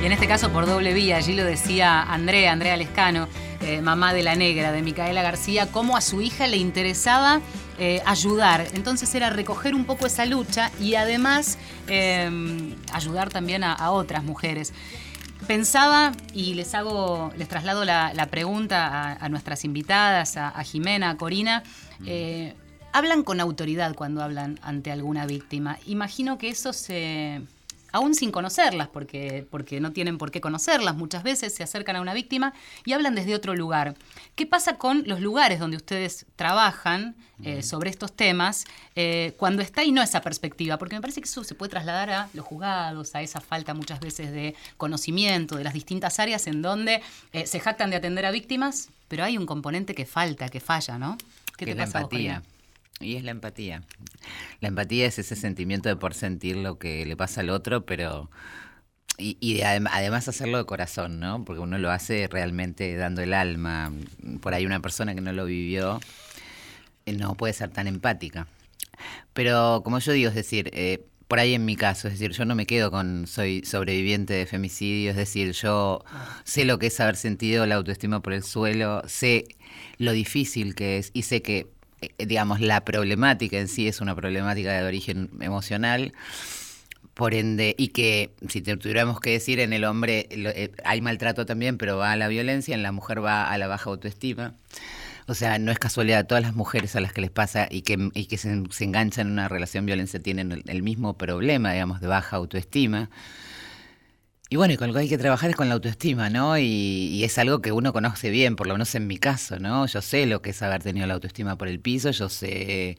[0.02, 3.28] Y en este caso por doble vía, allí lo decía Andrea, Andrea Lescano,
[3.62, 7.42] eh, mamá de la negra, de Micaela García, cómo a su hija le interesaba
[7.80, 8.68] eh, ayudar.
[8.74, 11.58] Entonces era recoger un poco esa lucha y además
[11.88, 14.74] eh, ayudar también a, otras mujeres.
[15.48, 21.64] Pensaba, y les hago, les traslado la, pregunta a, nuestras invitadas, a, Jimena, a Corina.
[22.92, 25.80] hablan con autoridad cuando hablan ante alguna víctima.
[25.86, 27.42] Imagino que eso se
[27.92, 32.02] aún sin conocerlas, porque, porque no tienen por qué conocerlas, muchas veces se acercan a
[32.02, 32.54] una víctima
[32.86, 33.96] y hablan desde otro lugar.
[34.36, 38.66] ¿Qué pasa con los lugares donde ustedes trabajan eh, sobre estos temas
[38.96, 40.78] eh, cuando está y no esa perspectiva?
[40.78, 44.00] Porque me parece que eso se puede trasladar a los juzgados, a esa falta muchas
[44.00, 47.02] veces de conocimiento de las distintas áreas en donde
[47.34, 50.98] eh, se jactan de atender a víctimas, pero hay un componente que falta, que falla,
[50.98, 51.18] ¿no?
[51.58, 52.44] ¿Qué te pasa empatía.
[53.00, 53.84] Y es la empatía.
[54.60, 58.30] La empatía es ese sentimiento de por sentir lo que le pasa al otro, pero...
[59.22, 61.44] Y, además hacerlo de corazón, ¿no?
[61.44, 63.92] Porque uno lo hace realmente dando el alma.
[64.40, 66.00] Por ahí una persona que no lo vivió
[67.06, 68.48] eh, no puede ser tan empática.
[69.34, 72.46] Pero como yo digo, es decir, eh, por ahí en mi caso, es decir, yo
[72.46, 76.04] no me quedo con soy sobreviviente de femicidio, es decir, yo
[76.44, 79.46] sé lo que es haber sentido la autoestima por el suelo, sé
[79.98, 81.68] lo difícil que es y sé que
[82.18, 86.14] digamos, la problemática en sí es una problemática de origen emocional.
[87.14, 91.78] Por ende, y que si tuviéramos que decir, en el hombre eh, hay maltrato también,
[91.78, 94.56] pero va a la violencia, en la mujer va a la baja autoestima.
[95.28, 98.10] O sea, no es casualidad, todas las mujeres a las que les pasa y que,
[98.14, 102.38] y que se, enganchan en una relación violencia tienen el mismo problema, digamos, de baja
[102.38, 103.10] autoestima.
[104.52, 106.58] Y bueno, y con lo que hay que trabajar es con la autoestima, ¿no?
[106.58, 109.86] Y, es algo que uno conoce bien, por lo menos en mi caso, ¿no?
[109.86, 112.98] Yo sé lo que es haber tenido la autoestima por el piso, yo sé...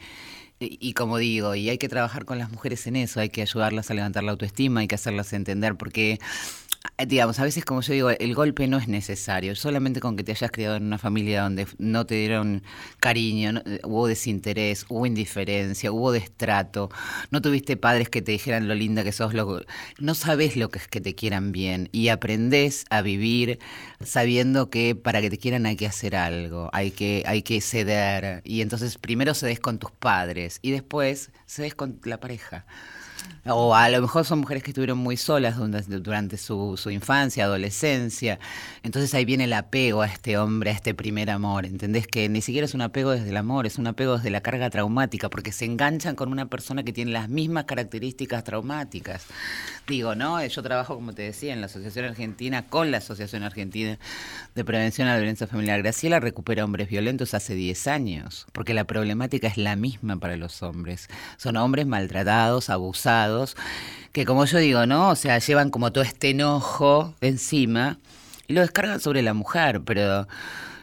[0.60, 3.42] Y, y como digo, y hay que trabajar con las mujeres en eso, hay que
[3.42, 6.20] ayudarlas a levantar la autoestima, hay que hacerlas entender, porque
[7.06, 10.32] digamos, a veces como yo digo, el golpe no es necesario, solamente con que te
[10.32, 12.62] hayas criado en una familia donde no te dieron
[12.98, 16.90] cariño, eh, hubo desinterés, hubo indiferencia, hubo destrato,
[17.30, 19.62] no tuviste padres que te dijeran lo linda que sos, lo,
[19.98, 23.58] no sabes lo que es que te quieran bien y aprendes a vivir
[24.02, 28.42] sabiendo que para que te quieran hay que hacer algo, hay que, hay que ceder
[28.44, 32.66] y entonces primero cedes con tus padres y después cedes con la pareja.
[33.46, 38.38] O a lo mejor son mujeres que estuvieron muy solas durante su, su, infancia, adolescencia.
[38.82, 41.64] Entonces ahí viene el apego a este hombre, a este primer amor.
[41.64, 42.06] ¿Entendés?
[42.06, 44.68] Que ni siquiera es un apego desde el amor, es un apego desde la carga
[44.68, 49.24] traumática, porque se enganchan con una persona que tiene las mismas características traumáticas.
[49.88, 50.44] Digo, ¿no?
[50.44, 53.98] Yo trabajo, como te decía, en la Asociación Argentina, con la Asociación Argentina
[54.54, 55.80] de Prevención a la Violencia Familiar.
[55.80, 60.62] Graciela recupera hombres violentos hace 10 años, porque la problemática es la misma para los
[60.62, 61.08] hombres.
[61.38, 63.29] Son hombres maltratados, abusados
[64.12, 65.10] que como yo digo, ¿no?
[65.10, 67.98] O sea, llevan como todo este enojo encima
[68.48, 70.26] y lo descargan sobre la mujer, pero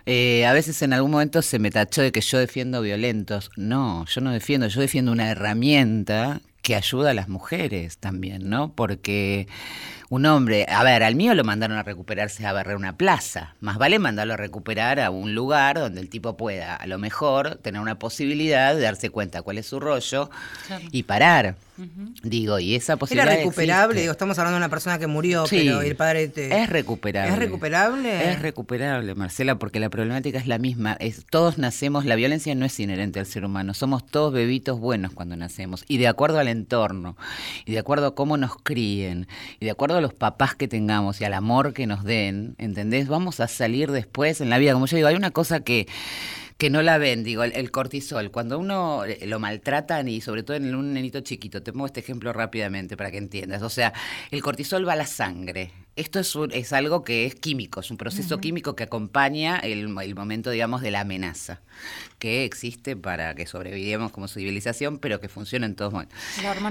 [0.06, 3.52] eh, a veces en algún momento se me tachó de que yo defiendo violentos.
[3.58, 8.74] No, yo no defiendo, yo defiendo una herramienta que ayuda a las mujeres también, ¿no?
[8.74, 9.48] Porque
[10.10, 13.78] un hombre, a ver, al mío lo mandaron a recuperarse a barrer una plaza, más
[13.78, 17.82] vale mandarlo a recuperar a un lugar donde el tipo pueda, a lo mejor, tener
[17.82, 20.30] una posibilidad de darse cuenta cuál es su rollo
[20.92, 21.56] y parar.
[22.24, 23.32] Digo, y esa posibilidad.
[23.32, 24.02] ¿Era recuperable?
[24.02, 26.62] Digo, estamos hablando de una persona que murió, pero el padre te...
[26.62, 27.34] Es recuperable.
[27.34, 28.32] ¿Es recuperable?
[28.32, 30.98] Es recuperable, Marcela, porque la problemática es la misma.
[31.00, 33.74] Es, todos nacemos, la violencia no es inherente al ser humano.
[33.74, 35.86] Somos todos bebitos buenos cuando nacemos.
[35.88, 37.16] Y de acuerdo al entorno,
[37.66, 39.28] y de acuerdo a cómo nos críen,
[39.60, 43.08] y de acuerdo a los papás que tengamos y al amor que nos den, ¿entendés?
[43.08, 44.74] Vamos a salir después en la vida.
[44.74, 45.88] Como yo digo, hay una cosa que
[46.58, 48.32] que no la ven, digo, el, cortisol.
[48.32, 52.00] Cuando uno eh, lo maltratan y sobre todo en un nenito chiquito, te pongo este
[52.00, 53.62] ejemplo rápidamente para que entiendas.
[53.62, 53.94] O sea,
[54.32, 55.72] el cortisol va a la sangre.
[55.96, 60.52] Esto es, es algo que es químico, es un proceso químico que acompaña el, momento,
[60.52, 61.62] digamos, de la amenaza,
[62.20, 66.18] que existe para que sobrevivamos como civilización, pero que funciona en todos momentos.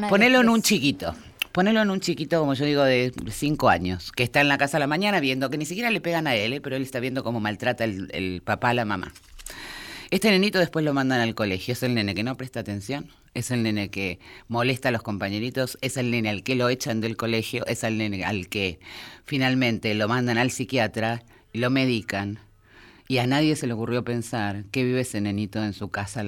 [0.09, 1.15] Ponelo en un chiquito.
[1.51, 4.77] Ponelo en un chiquito, como yo digo, de cinco años, que está en la casa
[4.77, 6.61] a la mañana viendo que ni siquiera le pegan a él, ¿eh?
[6.61, 9.13] pero él está viendo cómo maltrata el, el papá a la mamá.
[10.17, 11.73] Este nenito después lo mandan al colegio.
[11.73, 15.77] Es el nene que no presta atención, es el nene que molesta a los compañeritos,
[15.83, 18.81] es el nene al que lo echan del colegio, es el nene al que
[19.27, 22.39] finalmente lo mandan al psiquiatra y lo medican.
[23.09, 26.25] Y a nadie se le ocurrió pensar que vive ese nenito en su casa,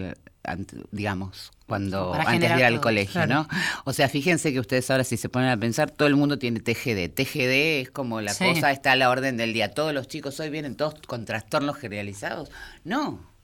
[0.91, 3.49] digamos, cuando antes de ir al colegio, ¿no?
[3.87, 6.61] O sea, fíjense que ustedes ahora si se ponen a pensar, todo el mundo tiene
[6.61, 7.09] TGD.
[7.15, 9.73] TGD es como la cosa está a la orden del día.
[9.73, 12.51] Todos los chicos hoy vienen todos con trastornos generalizados.
[12.85, 13.38] No,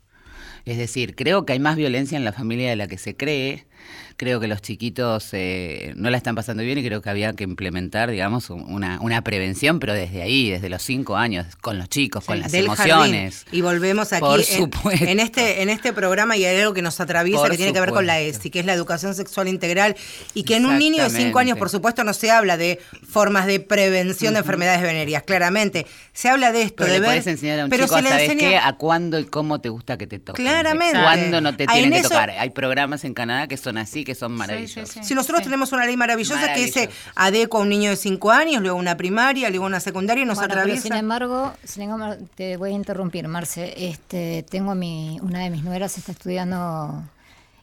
[0.64, 3.66] es decir, creo que hay más violencia en la familia de la que se cree,
[4.16, 7.44] creo que los chiquitos eh, no la están pasando bien y creo que había que
[7.44, 12.24] implementar, digamos, una, una prevención, pero desde ahí, desde los cinco años, con los chicos,
[12.24, 13.44] con las emociones.
[13.44, 13.58] jardín.
[13.58, 15.04] Y volvemos aquí Por en, supuesto.
[15.04, 17.80] en este en este programa y hay algo que nos atraviesa Por que tiene que
[17.80, 18.20] ver con la.
[18.20, 19.96] ESI, que es la educación sexual integral
[20.34, 23.46] y que en un niño de cinco años, por supuesto, no se habla de formas
[23.46, 25.86] de prevención de enfermedades venéreas, claramente.
[26.12, 28.08] Se habla de esto, Pero de le ver, enseñar a un pero chico, se le
[28.08, 28.56] ¿sabes enseña qué?
[28.58, 30.44] A cuándo y cómo te gusta que te toquen.
[30.44, 30.98] Claramente.
[30.98, 32.30] Cuándo no te Ah, tienen en que eso- tocar.
[32.30, 34.88] Hay programas en Canadá que son así, que son maravillosos.
[34.88, 35.00] sí.
[35.04, 38.62] Si nosotros tenemos una ley maravillosa que se adecua a un niño de 5 años,
[38.62, 40.82] luego una primaria, luego una secundaria y nos Bueno, pero atraviesa.
[40.88, 43.74] sin embargo, sin embargo, te voy a interrumpir, Marce.
[43.88, 47.02] Este, tengo mi, una de mis nueras está estudiando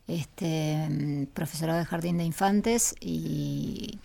[0.08, 4.00] este profesorado de jardín de infantes y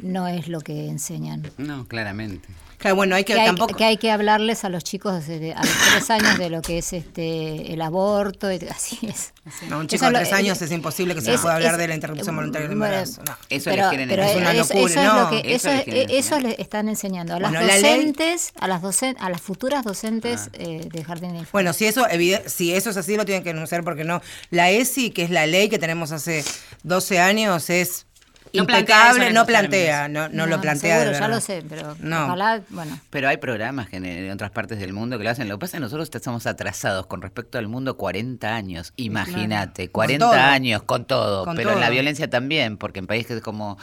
[0.00, 1.50] no es lo que enseñan.
[1.58, 2.48] No, claramente.
[2.80, 3.76] Claro, bueno, hay que, Que hay, tampoco.
[3.76, 6.78] que hay que hablarles a los chicos de- a los tres años de lo que
[6.78, 9.32] es este el aborto, y así es.
[9.68, 11.72] No, un chico Eso de lo- tres años es imposible que se es- pueda hablar
[11.72, 13.22] es- de la interrupción voluntaria del bueno, embarazo.
[13.24, 13.36] no.
[13.50, 14.22] Eso pero, les quieren pero.
[14.22, 17.40] Es una es- locura, eso es no, lo que eso eso, les están enseñando a
[17.40, 20.50] las Bueno, la ley- docentes, a las docen- a las futuras docentes Ah.
[20.54, 21.52] eh, de jardín de infantes.
[21.52, 22.06] Bueno, si eso,
[22.46, 24.22] si eso es así, lo tienen que denunciar porque no.
[24.50, 26.44] La ESI, que es la ley que tenemos hace
[26.82, 28.06] 12 años, es
[28.52, 31.04] No impecable, no plantea, no, no, lo plantea.
[31.04, 32.24] de ya lo sé, pero No.
[32.26, 32.98] ojalá, bueno.
[33.10, 35.48] Pero hay programas que en, en otras partes del mundo que lo hacen.
[35.48, 38.92] Lo que pasa es que nosotros estamos atrasados con respecto al mundo 40 años.
[38.96, 40.34] Imagínate, Con 40 todo.
[40.34, 41.44] años con todo.
[41.44, 43.78] Con pero en la violencia también, porque en países como,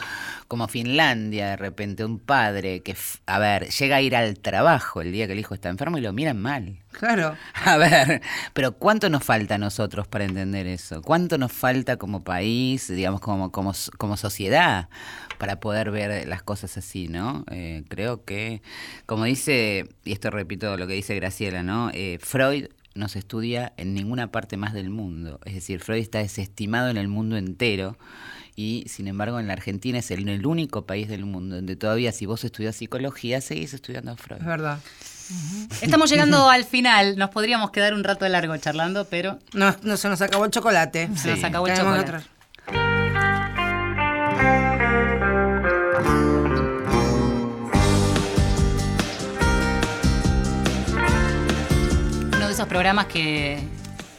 [0.48, 2.96] como Finlandia, de repente un padre que,
[3.26, 6.00] a ver, llega a ir al trabajo el día que el hijo está enfermo y
[6.00, 6.76] lo miran mal.
[6.98, 7.36] Claro.
[7.64, 8.22] A ver,
[8.54, 11.00] pero ¿cuánto nos falta a nosotros para entender eso?
[11.00, 14.88] ¿Cuánto nos falta como país, digamos, como, como, como sociedad,
[15.38, 17.44] para poder ver las cosas así, ¿no?
[17.52, 18.62] Eh, creo que,
[19.06, 21.90] como dice, y esto repito lo que dice Graciela, ¿no?
[21.94, 25.38] Eh, Freud no se estudia en ninguna parte más del mundo.
[25.44, 27.96] Es decir, Freud está desestimado en el mundo entero.
[28.60, 32.10] Y sin embargo, en la Argentina es el, el único país del mundo donde todavía,
[32.10, 34.40] si vos estudias psicología, seguís estudiando a Freud.
[34.40, 34.80] Es verdad.
[35.80, 37.16] Estamos llegando al final.
[37.16, 40.50] Nos podríamos quedar un rato de largo charlando, pero No, no, se nos acabó el
[40.50, 41.08] chocolate.
[41.14, 43.28] Se nos acabó el Tenemos chocolate.
[52.36, 53.58] uno de esos programas que,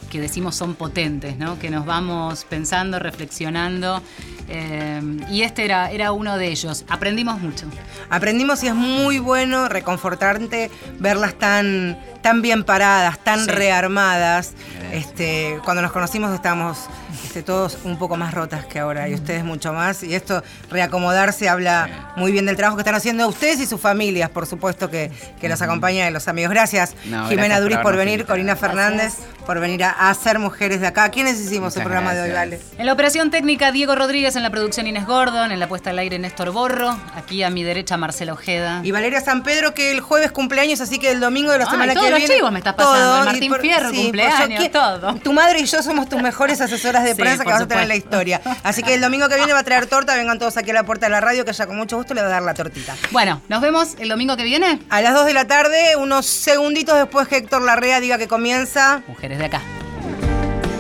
[0.10, 1.60] que decimos son potentes, ¿no?
[1.60, 4.02] Que nos vamos pensando, reflexionando.
[4.50, 6.84] Eh, y este era, era uno de ellos.
[6.90, 7.66] Aprendimos mucho.
[8.10, 13.52] Aprendimos y es muy bueno, reconfortante verlas tan, tan bien paradas, tan Sí.
[13.52, 14.54] rearmadas.
[14.92, 16.88] Este, cuando nos conocimos estábamos
[17.24, 20.02] este, todos un poco más rotas que ahora y ustedes mucho más.
[20.04, 20.42] Y esto,
[20.72, 24.90] reacomodarse, habla muy bien del trabajo que están haciendo ustedes y sus familias, por supuesto,
[24.90, 26.50] que, que los acompañan los amigos.
[26.52, 28.26] Gracias, No, Jimena Duris, por venir.
[28.26, 29.14] Corina Fernández,
[29.46, 31.10] por venir a, hacer Mujeres de Acá.
[31.10, 32.32] ¿Quiénes hicimos el programa de hoy.
[32.32, 32.60] Vale?
[32.78, 36.00] En la operación técnica, Diego Rodríguez, en la producción Inés Gordon, en la puesta al
[36.00, 38.82] aire Néstor Borro, aquí a mi derecha Marcela Ojeda.
[38.84, 41.72] Y Valeria San Pedro, que el jueves cumpleaños, así que el domingo de la Ay,
[41.72, 42.36] semana todos que los viene.
[42.36, 44.70] chivos me estás pasando, el Martín Fierro, por- cumpleaños, ¿qué?
[44.70, 45.14] todo.
[45.16, 47.68] Tu madre y yo somos tus mejores asesoras de Sí, prensa que por vas a
[47.68, 48.42] tener en la historia.
[48.64, 50.84] Así que el domingo que viene va a traer torta, vengan todos aquí a la
[50.84, 52.96] puerta de la radio, que ella con mucho gusto le va a dar la tortita.
[53.12, 54.80] Bueno, nos vemos el domingo que viene.
[54.90, 59.02] A las 2 de la tarde, unos segunditos después que Héctor Larrea diga que comienza.
[59.08, 59.62] Mujeres de acá.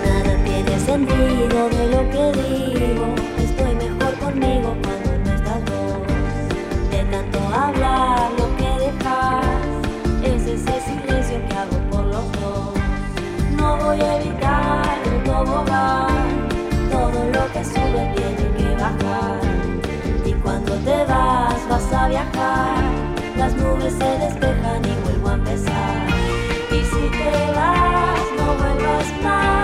[0.05, 2.68] Nada tiene sentido de lo que digo
[4.39, 6.89] cuando no estás vos.
[6.91, 9.45] De tanto hablar, lo que dejas
[10.23, 12.73] es ese silencio que hago por los dos.
[13.57, 16.47] No voy a evitar el tobogán,
[16.91, 19.39] todo lo que sube tiene que bajar.
[20.25, 22.83] Y cuando te vas, vas a viajar,
[23.37, 26.07] las nubes se despejan y vuelvo a empezar.
[26.71, 29.58] Y si te vas, no vuelvas más.